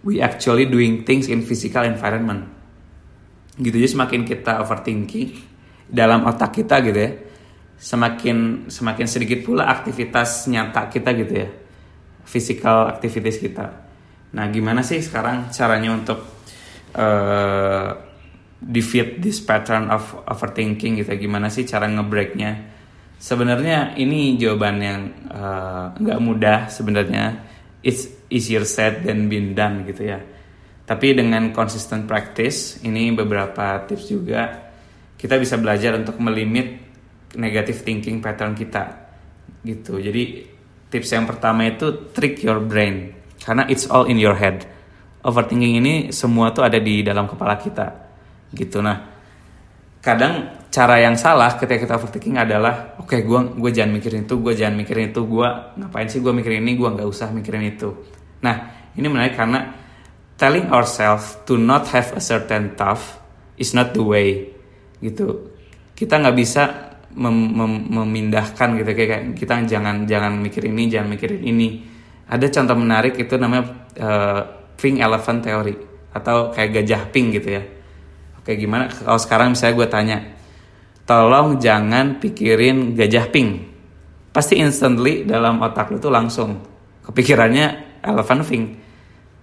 we 0.00 0.24
actually 0.24 0.64
doing 0.64 1.04
things 1.04 1.28
in 1.28 1.44
physical 1.44 1.84
environment. 1.84 2.48
Gitu 3.60 3.76
jadi 3.76 3.90
semakin 3.92 4.24
kita 4.24 4.64
overthinking 4.64 5.36
dalam 5.86 6.24
otak 6.24 6.56
kita 6.56 6.80
gitu 6.80 6.98
ya, 6.98 7.10
semakin 7.76 8.66
semakin 8.72 9.06
sedikit 9.06 9.44
pula 9.44 9.68
aktivitas 9.68 10.48
nyata 10.48 10.88
kita 10.88 11.12
gitu 11.20 11.34
ya, 11.44 11.48
physical 12.24 12.88
activities 12.88 13.38
kita. 13.38 13.84
Nah, 14.34 14.50
gimana 14.50 14.82
sih 14.82 14.98
sekarang 14.98 15.52
caranya 15.54 15.94
untuk 15.94 16.18
uh, 16.96 17.88
defeat 18.64 19.20
this 19.20 19.44
pattern 19.44 19.92
of 19.92 20.24
overthinking 20.24 21.04
gitu 21.04 21.12
gimana 21.20 21.52
sih 21.52 21.68
cara 21.68 21.84
ngebreaknya 21.84 22.73
sebenarnya 23.24 23.96
ini 23.96 24.36
jawaban 24.36 24.76
yang 24.84 25.00
eh, 25.32 25.84
nggak 25.96 26.18
uh, 26.20 26.22
mudah 26.22 26.68
sebenarnya. 26.68 27.24
It's 27.80 28.08
easier 28.28 28.64
said 28.68 29.04
than 29.04 29.32
been 29.32 29.56
done 29.56 29.88
gitu 29.88 30.12
ya. 30.12 30.20
Tapi 30.84 31.16
dengan 31.16 31.52
consistent 31.56 32.04
practice 32.04 32.84
ini 32.84 33.08
beberapa 33.16 33.80
tips 33.88 34.12
juga. 34.12 34.72
Kita 35.16 35.40
bisa 35.40 35.56
belajar 35.56 35.96
untuk 35.96 36.20
melimit 36.20 36.84
negative 37.40 37.80
thinking 37.80 38.20
pattern 38.20 38.52
kita 38.52 39.08
gitu. 39.64 39.96
Jadi 39.96 40.44
tips 40.92 41.08
yang 41.16 41.24
pertama 41.24 41.64
itu 41.64 42.12
trick 42.12 42.44
your 42.44 42.60
brain. 42.60 43.12
Karena 43.40 43.64
it's 43.68 43.88
all 43.88 44.04
in 44.04 44.20
your 44.20 44.36
head. 44.36 44.64
Overthinking 45.24 45.80
ini 45.80 45.94
semua 46.12 46.52
tuh 46.52 46.68
ada 46.68 46.76
di 46.76 47.00
dalam 47.00 47.24
kepala 47.24 47.56
kita 47.56 47.88
gitu. 48.52 48.84
Nah 48.84 49.13
kadang 50.04 50.60
cara 50.68 51.00
yang 51.00 51.16
salah 51.16 51.56
ketika 51.56 51.80
kita 51.80 51.94
overthinking 51.96 52.36
adalah 52.36 53.00
oke 53.00 53.08
okay, 53.08 53.24
gue 53.24 53.40
gue 53.56 53.70
jangan 53.72 53.96
mikirin 53.96 54.28
itu 54.28 54.36
gue 54.36 54.52
jangan 54.52 54.76
mikirin 54.76 55.08
itu 55.08 55.24
gue 55.24 55.48
ngapain 55.80 56.08
sih 56.12 56.20
gue 56.20 56.28
mikirin 56.28 56.60
ini 56.60 56.76
gue 56.76 56.88
nggak 56.92 57.08
usah 57.08 57.32
mikirin 57.32 57.64
itu. 57.64 57.88
Nah 58.44 58.56
ini 58.92 59.06
menarik 59.08 59.32
karena 59.32 59.72
telling 60.36 60.68
ourselves 60.68 61.40
to 61.48 61.56
not 61.56 61.88
have 61.88 62.12
a 62.12 62.20
certain 62.20 62.76
thought 62.76 63.00
is 63.56 63.72
not 63.72 63.96
the 63.96 64.04
way 64.04 64.52
gitu. 65.00 65.48
Kita 65.96 66.20
nggak 66.20 66.36
bisa 66.36 66.62
mem 67.16 67.54
mem 67.54 67.72
memindahkan 67.88 68.76
gitu 68.76 68.90
kayak 68.92 69.38
kita 69.38 69.64
jangan 69.64 70.04
jangan 70.04 70.36
mikirin 70.36 70.76
ini 70.76 70.84
jangan 70.92 71.08
mikirin 71.16 71.40
ini. 71.40 71.68
Ada 72.28 72.52
contoh 72.52 72.76
menarik 72.76 73.16
itu 73.16 73.40
namanya 73.40 73.64
uh, 73.96 74.40
pink 74.76 75.00
elephant 75.00 75.40
theory 75.48 75.76
atau 76.12 76.52
kayak 76.52 76.82
gajah 76.82 77.02
pink 77.08 77.40
gitu 77.40 77.48
ya. 77.56 77.62
Oke 78.44 78.60
gimana 78.60 78.92
kalau 78.92 79.16
sekarang 79.16 79.56
misalnya 79.56 79.72
gue 79.72 79.88
tanya, 79.88 80.18
tolong 81.08 81.56
jangan 81.56 82.20
pikirin 82.20 82.92
gajah 82.92 83.32
pink. 83.32 83.72
Pasti 84.36 84.60
instantly 84.60 85.24
dalam 85.24 85.64
otak 85.64 85.88
lu 85.88 85.96
tuh 85.96 86.12
langsung 86.12 86.60
kepikirannya 87.08 87.96
elephant 88.04 88.44
pink, 88.44 88.76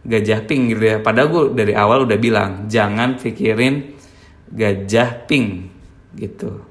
gajah 0.05 0.46
pink 0.46 0.77
gitu 0.77 0.84
ya. 0.86 0.98
Padahal 1.01 1.34
gue 1.34 1.43
dari 1.58 1.74
awal 1.74 2.05
udah 2.05 2.17
bilang 2.22 2.70
jangan 2.70 3.17
pikirin 3.17 3.98
gajah 4.53 5.25
pink 5.25 5.74
gitu. 6.13 6.62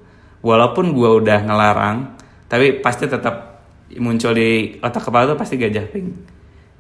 Walaupun 0.47 0.95
gue 0.95 1.11
udah 1.27 1.51
ngelarang, 1.51 2.15
tapi 2.47 2.79
pasti 2.79 3.11
tetap 3.11 3.67
muncul 3.99 4.39
di 4.39 4.79
otak 4.79 5.11
kepala 5.11 5.35
tuh 5.35 5.39
pasti 5.41 5.59
gajah 5.59 5.91
pink 5.91 6.15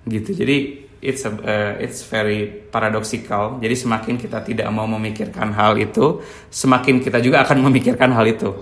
gitu. 0.06 0.30
Jadi 0.30 0.86
it's 1.00 1.24
a, 1.24 1.32
uh, 1.32 1.72
it's 1.80 2.04
very 2.04 2.46
paradoxical. 2.68 3.56
Jadi 3.58 3.74
semakin 3.74 4.14
kita 4.20 4.44
tidak 4.44 4.68
mau 4.68 4.84
memikirkan 4.84 5.56
hal 5.56 5.80
itu, 5.80 6.20
semakin 6.52 7.00
kita 7.00 7.18
juga 7.24 7.42
akan 7.42 7.58
memikirkan 7.68 8.12
hal 8.12 8.28
itu. 8.28 8.52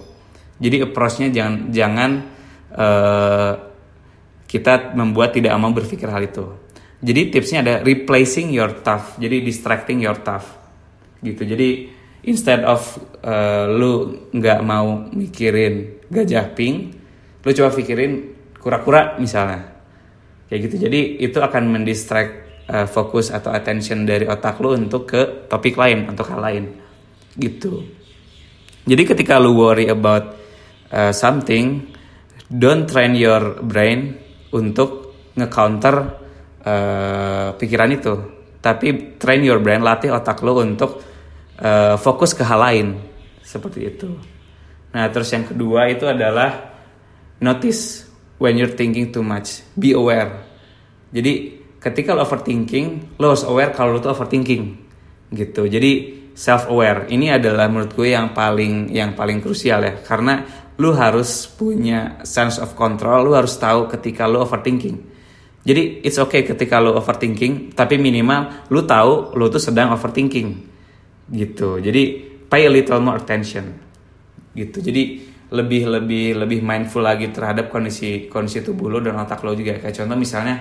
Jadi 0.59 0.83
approach-nya 0.83 1.31
jangan 1.31 1.71
jangan 1.71 2.11
uh, 2.75 3.53
kita 4.49 4.97
membuat 4.99 5.35
tidak 5.35 5.55
mau 5.59 5.71
berpikir 5.71 6.09
hal 6.11 6.25
itu. 6.25 6.47
Jadi 6.99 7.31
tipsnya 7.31 7.63
ada 7.63 7.75
replacing 7.87 8.51
your 8.51 8.83
tough, 8.83 9.15
jadi 9.23 9.39
distracting 9.39 10.03
your 10.03 10.19
tough, 10.19 10.51
gitu. 11.23 11.47
Jadi 11.47 11.95
instead 12.27 12.67
of 12.67 12.83
uh, 13.23 13.71
lu 13.71 14.27
nggak 14.35 14.59
mau 14.67 15.07
mikirin 15.15 16.03
gajah 16.11 16.51
pink, 16.59 16.99
lu 17.47 17.51
coba 17.55 17.71
pikirin 17.71 18.35
kura-kura 18.59 19.15
misalnya 19.23 19.78
kayak 20.49 20.61
gitu. 20.69 20.77
Jadi 20.89 21.23
itu 21.23 21.39
akan 21.39 21.65
mendistract 21.79 22.65
uh, 22.69 22.87
fokus 22.89 23.29
atau 23.29 23.53
attention 23.53 24.09
dari 24.09 24.25
otak 24.25 24.59
lu 24.61 24.75
untuk 24.75 25.09
ke 25.09 25.47
topik 25.47 25.77
lain 25.77 26.09
untuk 26.09 26.27
hal 26.33 26.41
lain. 26.41 26.65
Gitu. 27.37 27.73
Jadi 28.89 29.03
ketika 29.05 29.37
lu 29.37 29.55
worry 29.55 29.93
about 29.93 30.35
uh, 30.91 31.13
something 31.13 31.93
don't 32.49 32.89
train 32.89 33.13
your 33.13 33.61
brain 33.61 34.17
untuk 34.57 35.13
nge-counter 35.37 35.97
uh, 36.65 37.49
pikiran 37.55 37.91
itu. 37.93 38.15
Tapi 38.59 39.21
train 39.21 39.45
your 39.45 39.61
brain 39.61 39.85
latih 39.85 40.11
otak 40.11 40.41
lu 40.41 40.57
untuk 40.65 41.05
uh, 41.61 41.95
fokus 42.01 42.33
ke 42.33 42.43
hal 42.43 42.59
lain. 42.59 42.89
Seperti 43.45 43.81
itu. 43.85 44.11
Nah 44.97 45.05
terus 45.13 45.29
yang 45.31 45.45
kedua 45.45 45.93
itu 45.93 46.09
adalah 46.09 46.73
notice 47.45 48.08
when 48.39 48.59
you're 48.59 48.73
thinking 48.73 49.11
too 49.11 49.23
much. 49.23 49.67
Be 49.75 49.93
aware. 49.95 50.47
Jadi 51.11 51.59
ketika 51.79 52.15
lo 52.15 52.27
overthinking, 52.27 53.19
lo 53.19 53.35
harus 53.35 53.45
aware 53.47 53.75
kalau 53.75 53.99
lo 53.99 54.01
tuh 54.01 54.15
overthinking. 54.15 54.63
Gitu. 55.31 55.63
Jadi 55.69 55.93
self 56.33 56.71
aware 56.71 57.11
ini 57.11 57.35
adalah 57.35 57.67
menurut 57.67 57.93
gue 57.99 58.15
yang 58.15 58.31
paling 58.31 58.95
yang 58.95 59.19
paling 59.19 59.43
krusial 59.43 59.83
ya 59.83 59.99
karena 60.01 60.47
lo 60.79 60.95
harus 60.95 61.51
punya 61.51 62.23
sense 62.23 62.63
of 62.63 62.79
control, 62.79 63.27
lo 63.27 63.35
harus 63.35 63.59
tahu 63.59 63.91
ketika 63.91 64.31
lo 64.31 64.47
overthinking. 64.47 65.19
Jadi 65.67 66.07
it's 66.07 66.17
okay 66.17 66.47
ketika 66.47 66.79
lo 66.79 66.95
overthinking, 66.95 67.75
tapi 67.75 67.99
minimal 67.99 68.71
lo 68.71 68.87
tahu 68.87 69.35
lo 69.35 69.51
tuh 69.51 69.59
sedang 69.59 69.91
overthinking. 69.91 70.49
Gitu. 71.29 71.83
Jadi 71.83 72.03
pay 72.47 72.65
a 72.65 72.73
little 72.73 73.03
more 73.03 73.19
attention. 73.19 73.75
Gitu. 74.55 74.79
Jadi 74.79 75.03
lebih 75.49 75.89
lebih 75.89 76.37
lebih 76.37 76.61
mindful 76.61 77.01
lagi 77.01 77.33
terhadap 77.33 77.73
kondisi 77.73 78.29
kondisi 78.29 78.61
tubuh 78.61 78.93
lo 78.93 79.01
dan 79.01 79.17
otak 79.17 79.41
lo 79.41 79.57
juga. 79.57 79.81
Kayak 79.81 80.05
contoh 80.05 80.17
misalnya 80.21 80.57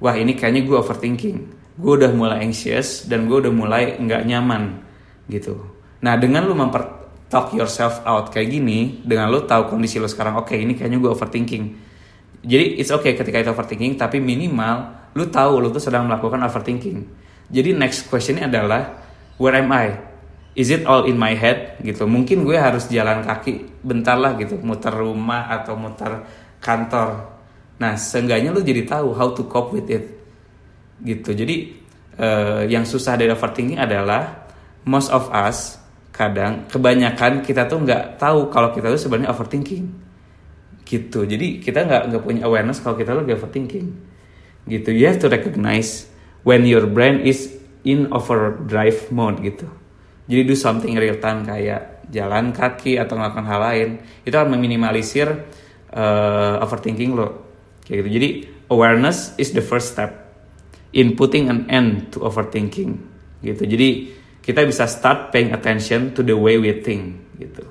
wah 0.00 0.16
ini 0.16 0.32
kayaknya 0.32 0.64
gue 0.64 0.76
overthinking. 0.80 1.38
Gue 1.78 1.92
udah 2.00 2.10
mulai 2.10 2.42
anxious 2.42 3.04
dan 3.04 3.28
gue 3.28 3.36
udah 3.36 3.52
mulai 3.52 4.00
nggak 4.00 4.22
nyaman 4.24 4.80
gitu. 5.28 5.60
Nah 6.00 6.16
dengan 6.16 6.48
lo 6.48 6.56
memper 6.56 6.98
talk 7.28 7.52
yourself 7.52 8.00
out 8.08 8.32
kayak 8.32 8.48
gini 8.48 9.04
dengan 9.04 9.28
lo 9.28 9.44
tahu 9.44 9.76
kondisi 9.76 10.00
lo 10.00 10.08
sekarang 10.08 10.40
oke 10.40 10.56
okay, 10.56 10.64
ini 10.64 10.72
kayaknya 10.72 10.98
gue 11.04 11.10
overthinking. 11.12 11.64
Jadi 12.38 12.80
it's 12.80 12.88
okay 12.88 13.12
ketika 13.12 13.44
itu 13.44 13.50
overthinking 13.52 14.00
tapi 14.00 14.24
minimal 14.24 14.96
lo 15.12 15.24
tahu 15.28 15.60
lo 15.60 15.68
tuh 15.68 15.84
sedang 15.84 16.08
melakukan 16.08 16.40
overthinking. 16.48 17.04
Jadi 17.52 17.76
next 17.76 18.08
questionnya 18.08 18.48
adalah 18.48 19.04
where 19.36 19.52
am 19.52 19.68
I 19.68 20.07
is 20.58 20.74
it 20.74 20.82
all 20.82 21.06
in 21.06 21.14
my 21.14 21.38
head? 21.38 21.78
Gitu. 21.78 22.02
Mungkin 22.02 22.42
gue 22.42 22.58
harus 22.58 22.90
jalan 22.90 23.22
kaki 23.22 23.78
bentar 23.86 24.18
lah 24.18 24.34
gitu 24.34 24.58
muter 24.58 24.90
rumah 24.90 25.46
atau 25.54 25.78
muter 25.78 26.26
kantor. 26.58 27.38
Nah 27.78 27.94
seenggaknya 27.94 28.50
lo 28.50 28.58
jadi 28.58 28.82
tahu 28.82 29.14
how 29.14 29.30
to 29.30 29.46
cope 29.46 29.78
with 29.78 29.86
it. 29.86 30.18
Gitu. 30.98 31.30
Jadi 31.30 31.56
uh, 32.18 32.66
yang 32.66 32.82
susah 32.82 33.14
dari 33.14 33.30
overthinking 33.30 33.78
adalah 33.78 34.50
most 34.82 35.14
of 35.14 35.30
us 35.30 35.78
kadang 36.10 36.66
kebanyakan 36.66 37.46
kita 37.46 37.70
tuh 37.70 37.78
nggak 37.78 38.18
tahu 38.18 38.50
kalau 38.50 38.74
kita 38.74 38.90
tuh 38.90 38.98
sebenarnya 38.98 39.30
overthinking. 39.30 39.86
Gitu. 40.82 41.20
Jadi 41.22 41.62
kita 41.62 41.86
nggak 41.86 42.02
nggak 42.10 42.22
punya 42.26 42.42
awareness 42.50 42.82
kalau 42.82 42.98
kita 42.98 43.14
lagi 43.14 43.30
overthinking. 43.30 43.86
Gitu. 44.66 44.90
You 44.90 45.06
have 45.06 45.22
to 45.22 45.30
recognize 45.30 46.10
when 46.42 46.66
your 46.66 46.90
brain 46.90 47.22
is 47.22 47.54
in 47.86 48.10
overdrive 48.10 49.06
mode 49.14 49.38
gitu 49.46 49.70
jadi 50.28 50.44
do 50.44 50.54
something 50.54 50.94
real 50.94 51.16
time 51.18 51.42
kayak 51.42 52.04
jalan 52.12 52.52
kaki 52.52 53.00
atau 53.00 53.16
melakukan 53.16 53.46
hal 53.48 53.60
lain 53.60 53.88
itu 54.24 54.32
akan 54.36 54.54
meminimalisir 54.54 55.28
uh, 55.92 56.62
overthinking 56.62 57.16
lo 57.16 57.28
kayak 57.84 58.04
gitu 58.04 58.08
jadi 58.20 58.28
awareness 58.68 59.32
is 59.40 59.56
the 59.56 59.64
first 59.64 59.96
step 59.96 60.12
in 60.92 61.16
putting 61.16 61.48
an 61.48 61.64
end 61.72 62.12
to 62.12 62.20
overthinking 62.20 63.00
gitu 63.40 63.64
jadi 63.64 64.18
kita 64.48 64.64
bisa 64.64 64.88
start 64.88 65.28
paying 65.28 65.52
attention 65.52 66.16
to 66.16 66.24
the 66.24 66.32
way 66.32 66.56
we 66.56 66.72
think 66.80 67.36
gitu. 67.36 67.68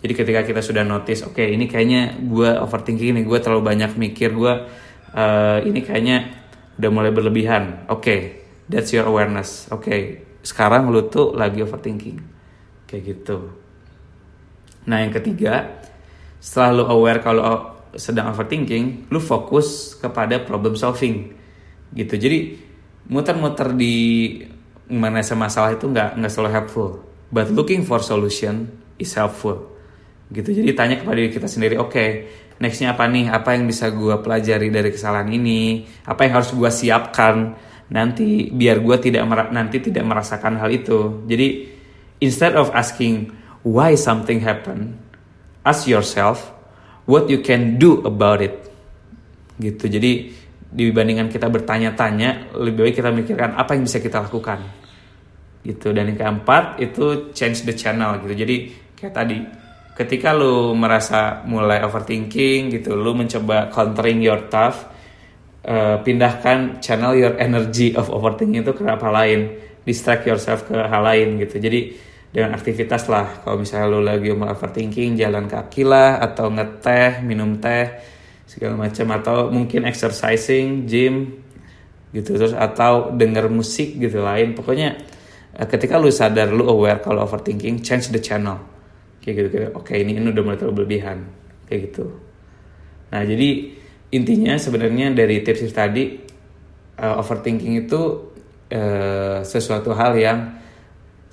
Jadi 0.00 0.12
ketika 0.16 0.40
kita 0.48 0.60
sudah 0.64 0.80
notice, 0.80 1.28
oke 1.28 1.36
okay, 1.36 1.52
ini 1.52 1.68
kayaknya 1.68 2.16
gue 2.16 2.56
overthinking 2.56 3.20
nih, 3.20 3.24
gue 3.28 3.36
terlalu 3.36 3.76
banyak 3.76 4.00
mikir, 4.00 4.32
gue 4.32 4.54
uh, 5.12 5.58
ini 5.60 5.84
kayaknya 5.84 6.32
udah 6.80 6.90
mulai 6.92 7.12
berlebihan. 7.12 7.84
Oke, 7.92 8.00
okay, 8.00 8.20
that's 8.64 8.96
your 8.96 9.04
awareness. 9.04 9.68
Oke, 9.68 9.84
okay, 9.84 10.00
sekarang 10.46 10.94
lu 10.94 11.10
tuh 11.10 11.34
lagi 11.34 11.58
overthinking, 11.58 12.22
kayak 12.86 13.02
gitu. 13.02 13.50
Nah 14.86 15.02
yang 15.02 15.10
ketiga, 15.10 15.82
setelah 16.38 16.70
lu 16.70 16.84
aware 16.86 17.18
kalau 17.18 17.74
sedang 17.98 18.30
overthinking, 18.30 19.10
lu 19.10 19.18
fokus 19.18 19.98
kepada 19.98 20.38
problem 20.46 20.78
solving, 20.78 21.34
gitu. 21.90 22.14
Jadi 22.14 22.54
muter-muter 23.10 23.74
di 23.74 23.94
mengenai 24.86 25.26
masalah 25.34 25.74
itu 25.74 25.90
nggak 25.90 26.14
nggak 26.14 26.30
selalu 26.30 26.50
helpful. 26.54 26.90
But 27.26 27.50
looking 27.50 27.82
for 27.82 27.98
solution 27.98 28.70
is 29.02 29.10
helpful. 29.18 29.74
Gitu. 30.30 30.62
Jadi 30.62 30.70
tanya 30.78 30.94
kepada 30.98 31.18
diri 31.18 31.30
kita 31.30 31.50
sendiri 31.50 31.74
oke 31.78 31.90
okay, 31.90 32.08
nextnya 32.62 32.94
apa 32.94 33.10
nih? 33.10 33.34
Apa 33.34 33.58
yang 33.58 33.66
bisa 33.66 33.90
gue 33.90 34.14
pelajari 34.22 34.70
dari 34.70 34.94
kesalahan 34.94 35.26
ini? 35.26 35.82
Apa 36.06 36.30
yang 36.30 36.38
harus 36.38 36.54
gue 36.54 36.70
siapkan 36.70 37.58
nanti 37.90 38.50
biar 38.50 38.82
gue 38.82 38.96
tidak 38.98 39.22
nanti 39.54 39.78
tidak 39.78 40.04
merasakan 40.06 40.58
hal 40.58 40.70
itu. 40.70 41.26
Jadi 41.26 41.48
instead 42.22 42.58
of 42.58 42.72
asking 42.74 43.30
why 43.62 43.94
something 43.94 44.42
happen 44.42 44.98
ask 45.66 45.90
yourself 45.90 46.54
what 47.06 47.26
you 47.26 47.42
can 47.42 47.78
do 47.78 48.02
about 48.06 48.42
it. 48.42 48.54
Gitu. 49.58 49.86
Jadi 49.90 50.30
dibandingkan 50.66 51.30
kita 51.30 51.46
bertanya-tanya 51.48 52.54
lebih 52.58 52.90
baik 52.90 52.94
kita 52.98 53.10
mikirkan 53.14 53.58
apa 53.58 53.74
yang 53.74 53.86
bisa 53.86 53.98
kita 54.02 54.22
lakukan. 54.22 54.62
Gitu. 55.66 55.90
Dan 55.90 56.14
yang 56.14 56.18
keempat 56.18 56.78
itu 56.78 57.34
change 57.34 57.66
the 57.66 57.74
channel 57.74 58.22
gitu. 58.22 58.34
Jadi 58.34 58.56
kayak 58.94 59.14
tadi 59.14 59.38
ketika 59.96 60.36
lu 60.36 60.76
merasa 60.76 61.40
mulai 61.48 61.80
overthinking 61.80 62.68
gitu 62.68 62.92
lu 62.92 63.16
mencoba 63.16 63.72
countering 63.72 64.20
your 64.20 64.44
thought 64.52 64.95
uh, 65.66 65.96
pindahkan 66.00 66.78
channel 66.78 67.12
your 67.18 67.34
energy 67.36 67.92
of 67.98 68.08
overthinking 68.08 68.62
itu 68.62 68.72
ke 68.72 68.86
apa 68.86 69.10
lain. 69.10 69.58
Distract 69.82 70.26
yourself 70.26 70.66
ke 70.66 70.74
hal 70.74 71.02
lain 71.02 71.38
gitu. 71.42 71.58
Jadi 71.58 71.94
dengan 72.30 72.54
aktivitas 72.54 73.06
lah. 73.10 73.42
Kalau 73.42 73.62
misalnya 73.62 73.86
lu 73.90 74.00
lagi 74.02 74.30
mau 74.34 74.50
overthinking 74.50 75.18
jalan 75.18 75.46
kaki 75.46 75.86
lah 75.86 76.18
atau 76.22 76.50
ngeteh 76.50 77.22
minum 77.22 77.58
teh 77.58 77.98
segala 78.46 78.78
macam. 78.78 79.06
Atau 79.14 79.50
mungkin 79.50 79.86
exercising 79.86 80.86
gym 80.86 81.38
gitu. 82.10 82.34
Terus 82.34 82.54
atau 82.54 83.14
denger 83.14 83.50
musik 83.50 83.98
gitu 83.98 84.22
lain. 84.22 84.58
Pokoknya 84.58 84.98
eh, 85.54 85.66
ketika 85.70 85.98
lu 85.98 86.10
sadar 86.10 86.50
lu 86.50 86.66
aware 86.66 86.98
kalau 87.02 87.26
overthinking 87.26 87.82
change 87.82 88.10
the 88.10 88.18
channel. 88.22 88.58
Kayak 89.22 89.34
gitu 89.42 89.48
kayak 89.54 89.70
oke 89.74 89.94
ini 89.94 90.18
ini 90.18 90.30
udah 90.30 90.42
mulai 90.42 90.58
terlalu 90.58 90.82
berlebihan. 90.82 91.18
Kayak 91.70 91.80
gitu. 91.90 92.06
Nah 93.14 93.22
jadi 93.22 93.50
intinya 94.14 94.54
sebenarnya 94.54 95.10
dari 95.10 95.42
tips-tips 95.42 95.74
tadi 95.74 96.04
uh, 97.00 97.20
overthinking 97.20 97.86
itu 97.86 98.02
uh, 98.70 99.42
sesuatu 99.42 99.90
hal 99.96 100.14
yang 100.14 100.38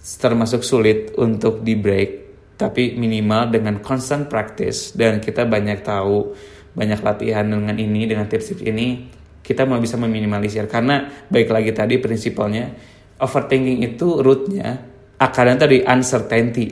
termasuk 0.03 0.65
sulit 0.65 1.15
untuk 1.15 1.63
di 1.63 1.77
break 1.77 2.09
tapi 2.57 2.95
minimal 2.95 3.49
dengan 3.49 3.81
constant 3.81 4.29
practice. 4.29 4.93
Dan 4.93 5.19
kita 5.21 5.45
banyak 5.45 5.83
tahu 5.83 6.33
banyak 6.73 6.99
latihan 7.05 7.45
dengan 7.45 7.77
ini 7.77 8.09
dengan 8.09 8.25
tips-tips 8.25 8.65
ini 8.65 9.09
kita 9.43 9.67
mau 9.67 9.77
bisa 9.77 9.99
meminimalisir. 9.99 10.65
Karena 10.69 11.09
baik 11.29 11.49
lagi 11.49 11.71
tadi 11.75 11.97
prinsipalnya 12.01 12.73
overthinking 13.19 13.85
itu 13.85 14.21
rootnya 14.21 14.81
akarnya 15.17 15.67
tadi 15.67 15.77
uncertainty. 15.83 16.67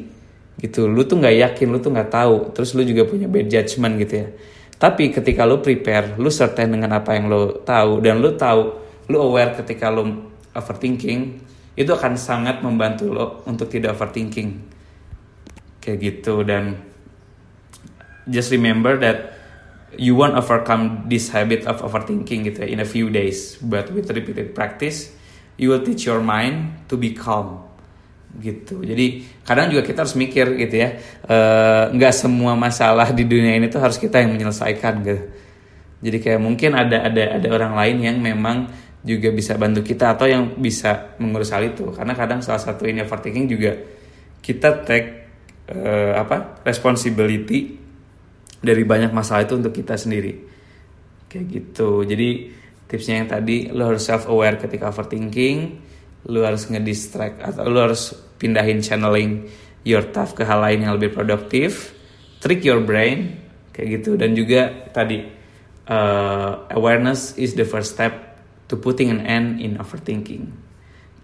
Gitu. 0.62 0.86
Lu 0.86 1.02
tuh 1.08 1.18
nggak 1.18 1.36
yakin 1.50 1.68
lu 1.72 1.80
tuh 1.82 1.92
nggak 1.94 2.12
tahu. 2.14 2.54
Terus 2.54 2.78
lu 2.78 2.86
juga 2.86 3.08
punya 3.08 3.26
bad 3.26 3.48
judgment 3.50 3.96
gitu 4.02 4.16
ya 4.28 4.30
tapi 4.82 5.14
ketika 5.14 5.46
lu 5.46 5.62
prepare 5.62 6.18
lu 6.18 6.34
certain 6.34 6.74
dengan 6.74 6.98
apa 6.98 7.14
yang 7.14 7.30
lu 7.30 7.62
tahu 7.62 8.02
dan 8.02 8.18
lu 8.18 8.34
tahu 8.34 8.62
lu 9.14 9.18
aware 9.22 9.54
ketika 9.54 9.94
lu 9.94 10.26
overthinking 10.58 11.38
itu 11.78 11.92
akan 11.94 12.18
sangat 12.18 12.60
membantu 12.66 13.14
lo 13.14 13.46
untuk 13.46 13.70
tidak 13.70 13.96
overthinking. 13.96 14.60
Kayak 15.82 15.98
gitu 16.02 16.42
dan 16.42 16.82
just 18.26 18.50
remember 18.50 18.98
that 18.98 19.38
you 19.96 20.18
won't 20.18 20.34
overcome 20.34 21.06
this 21.06 21.30
habit 21.30 21.66
of 21.70 21.80
overthinking 21.86 22.50
gitu 22.50 22.66
ya 22.66 22.68
in 22.74 22.82
a 22.82 22.88
few 22.88 23.14
days. 23.14 23.62
But 23.62 23.94
with 23.94 24.10
repeated 24.10 24.58
practice 24.58 25.14
you 25.62 25.70
will 25.70 25.86
teach 25.86 26.10
your 26.10 26.26
mind 26.26 26.90
to 26.90 26.98
be 26.98 27.14
calm 27.14 27.70
gitu. 28.40 28.80
Jadi 28.80 29.28
kadang 29.44 29.68
juga 29.68 29.84
kita 29.84 30.08
harus 30.08 30.16
mikir 30.16 30.56
gitu 30.56 30.76
ya 30.80 30.90
eh, 31.28 31.84
nggak 31.92 32.14
uh, 32.14 32.18
semua 32.18 32.56
masalah 32.56 33.12
di 33.12 33.28
dunia 33.28 33.60
ini 33.60 33.68
tuh 33.68 33.84
harus 33.84 34.00
kita 34.00 34.24
yang 34.24 34.32
menyelesaikan 34.38 34.94
gitu. 35.04 35.24
Jadi 36.02 36.18
kayak 36.18 36.42
mungkin 36.42 36.74
ada 36.74 37.12
ada 37.12 37.38
ada 37.38 37.48
orang 37.52 37.76
lain 37.76 37.98
yang 38.02 38.18
memang 38.18 38.72
juga 39.02 39.34
bisa 39.34 39.58
bantu 39.58 39.82
kita 39.82 40.14
atau 40.16 40.30
yang 40.30 40.58
bisa 40.58 41.18
mengurus 41.20 41.52
hal 41.52 41.66
itu. 41.66 41.90
Karena 41.92 42.14
kadang 42.16 42.40
salah 42.40 42.62
satu 42.62 42.88
ini 42.88 43.04
overthinking 43.04 43.46
juga 43.50 43.72
kita 44.42 44.82
take 44.88 45.08
uh, 45.70 46.18
apa 46.18 46.64
responsibility 46.66 47.78
dari 48.62 48.84
banyak 48.86 49.12
masalah 49.14 49.46
itu 49.46 49.60
untuk 49.60 49.74
kita 49.76 49.98
sendiri. 50.00 50.34
Kayak 51.30 51.46
gitu. 51.50 52.02
Jadi 52.08 52.30
tipsnya 52.90 53.22
yang 53.22 53.30
tadi 53.30 53.70
lo 53.70 53.92
harus 53.94 54.02
self 54.02 54.26
aware 54.30 54.58
ketika 54.58 54.90
overthinking 54.90 55.91
lo 56.30 56.46
harus 56.46 56.70
ngedistract 56.70 57.42
atau 57.42 57.66
lo 57.70 57.80
harus 57.82 58.14
pindahin 58.38 58.84
channeling 58.84 59.50
your 59.82 60.06
thought 60.14 60.34
ke 60.38 60.46
hal 60.46 60.62
lain 60.62 60.86
yang 60.86 60.94
lebih 60.98 61.14
produktif 61.14 61.98
trick 62.38 62.62
your 62.62 62.82
brain 62.82 63.42
kayak 63.74 64.02
gitu 64.02 64.18
dan 64.20 64.38
juga 64.38 64.92
tadi 64.94 65.26
uh, 65.90 66.70
awareness 66.74 67.34
is 67.38 67.58
the 67.58 67.66
first 67.66 67.98
step 67.98 68.38
to 68.70 68.78
putting 68.78 69.10
an 69.10 69.26
end 69.26 69.58
in 69.58 69.82
overthinking 69.82 70.54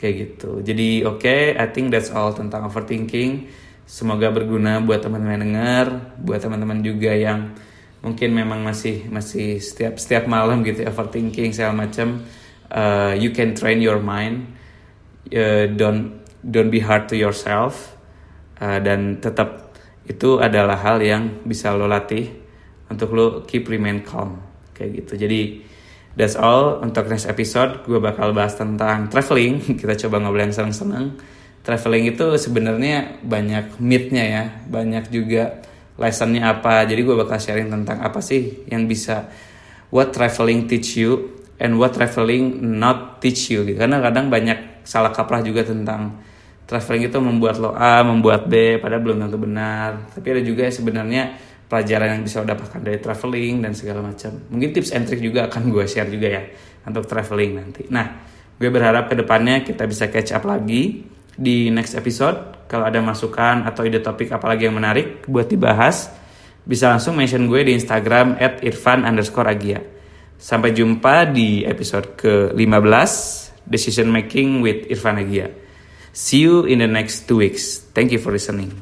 kayak 0.01 0.33
gitu 0.33 0.65
jadi 0.65 1.05
oke 1.05 1.21
okay, 1.21 1.53
I 1.53 1.69
think 1.69 1.93
that's 1.93 2.09
all 2.09 2.33
tentang 2.33 2.65
overthinking 2.65 3.49
Semoga 3.87 4.27
berguna 4.35 4.83
buat 4.83 4.99
teman-teman 4.99 5.47
dengar, 5.47 5.85
buat 6.19 6.43
teman-teman 6.43 6.83
juga 6.83 7.15
yang 7.15 7.55
mungkin 8.03 8.35
memang 8.35 8.59
masih 8.59 9.07
masih 9.07 9.63
setiap 9.63 9.95
setiap 9.95 10.27
malam 10.27 10.59
gitu 10.67 10.83
ya, 10.83 10.91
overthinking 10.91 11.55
segala 11.55 11.87
macam. 11.87 12.19
Uh, 12.67 13.15
you 13.15 13.31
can 13.31 13.55
train 13.55 13.79
your 13.79 14.03
mind. 14.03 14.56
Uh, 15.27 15.67
don't 15.75 16.23
don't 16.43 16.71
be 16.71 16.79
hard 16.79 17.11
to 17.11 17.15
yourself. 17.19 17.95
Uh, 18.57 18.81
dan 18.81 19.21
tetap 19.21 19.75
itu 20.07 20.39
adalah 20.39 20.79
hal 20.79 21.03
yang 21.03 21.43
bisa 21.45 21.75
lo 21.75 21.85
latih 21.85 22.31
untuk 22.87 23.11
lo 23.13 23.25
keep 23.43 23.67
remain 23.67 24.01
calm 24.01 24.39
kayak 24.71 25.03
gitu. 25.03 25.27
Jadi 25.27 25.61
that's 26.15 26.39
all 26.39 26.79
untuk 26.79 27.11
next 27.11 27.27
episode. 27.27 27.83
Gue 27.83 27.99
bakal 27.99 28.31
bahas 28.31 28.55
tentang 28.55 29.11
traveling. 29.11 29.59
Kita 29.79 29.93
coba 30.07 30.23
ngobrol 30.23 30.47
yang 30.47 30.55
seneng-seneng 30.55 31.37
traveling 31.67 32.15
itu 32.15 32.39
sebenarnya 32.39 33.19
banyak 33.27 33.75
mythnya 33.83 34.23
ya 34.23 34.43
banyak 34.71 35.11
juga 35.11 35.59
lessonnya 35.99 36.47
apa 36.47 36.87
jadi 36.87 37.03
gue 37.03 37.11
bakal 37.19 37.35
sharing 37.35 37.67
tentang 37.67 37.99
apa 37.99 38.23
sih 38.23 38.63
yang 38.71 38.87
bisa 38.87 39.27
what 39.91 40.15
traveling 40.15 40.63
teach 40.63 40.95
you 40.95 41.43
and 41.59 41.75
what 41.75 41.91
traveling 41.91 42.55
not 42.79 43.19
teach 43.19 43.51
you 43.51 43.67
gitu 43.67 43.83
karena 43.83 43.99
kadang 43.99 44.31
banyak 44.31 44.76
salah 44.87 45.11
kaprah 45.11 45.43
juga 45.43 45.67
tentang 45.67 46.15
traveling 46.63 47.11
itu 47.11 47.19
membuat 47.19 47.59
lo 47.59 47.75
A 47.75 48.03
membuat 48.07 48.47
B 48.47 48.79
padahal 48.79 49.03
belum 49.03 49.27
tentu 49.27 49.39
benar. 49.39 50.07
Tapi 50.15 50.27
ada 50.31 50.41
juga 50.43 50.71
sebenarnya 50.71 51.35
pelajaran 51.67 52.15
yang 52.15 52.21
bisa 52.23 52.39
lo 52.39 52.47
dapatkan 52.47 52.79
dari 52.79 52.99
traveling 53.03 53.67
dan 53.67 53.75
segala 53.75 53.99
macam. 53.99 54.31
Mungkin 54.47 54.69
tips 54.71 54.95
and 54.95 55.03
trick 55.03 55.19
juga 55.19 55.51
akan 55.51 55.67
gue 55.67 55.83
share 55.83 56.07
juga 56.07 56.27
ya 56.39 56.43
untuk 56.87 57.03
traveling 57.03 57.51
nanti. 57.59 57.83
Nah 57.91 58.23
gue 58.55 58.69
berharap 58.71 59.11
ke 59.11 59.15
depannya 59.19 59.67
kita 59.67 59.83
bisa 59.83 60.07
catch 60.07 60.31
up 60.31 60.47
lagi 60.47 61.03
di 61.35 61.67
next 61.67 61.99
episode. 61.99 62.67
Kalau 62.67 62.83
ada 62.83 62.99
masukan 62.99 63.63
atau 63.63 63.87
ide 63.87 64.03
topik 64.03 64.31
apalagi 64.31 64.67
yang 64.67 64.75
menarik 64.75 65.23
buat 65.27 65.47
dibahas 65.47 66.11
bisa 66.67 66.91
langsung 66.91 67.15
mention 67.15 67.47
gue 67.47 67.63
di 67.63 67.71
Instagram 67.79 68.35
at 68.39 68.59
irfan 68.59 69.07
underscore 69.07 69.47
agia. 69.47 69.79
Sampai 70.35 70.75
jumpa 70.75 71.31
di 71.31 71.63
episode 71.63 72.19
ke-15 72.19 73.46
Decision 73.69 74.11
Making 74.11 74.61
with 74.61 74.87
Irfan 74.87 75.19
Agia 75.21 75.53
See 76.17 76.39
you 76.39 76.65
in 76.65 76.79
the 76.79 76.87
next 76.87 77.27
two 77.27 77.37
weeks. 77.37 77.77
Thank 77.93 78.11
you 78.11 78.17
for 78.17 78.31
listening. 78.31 78.73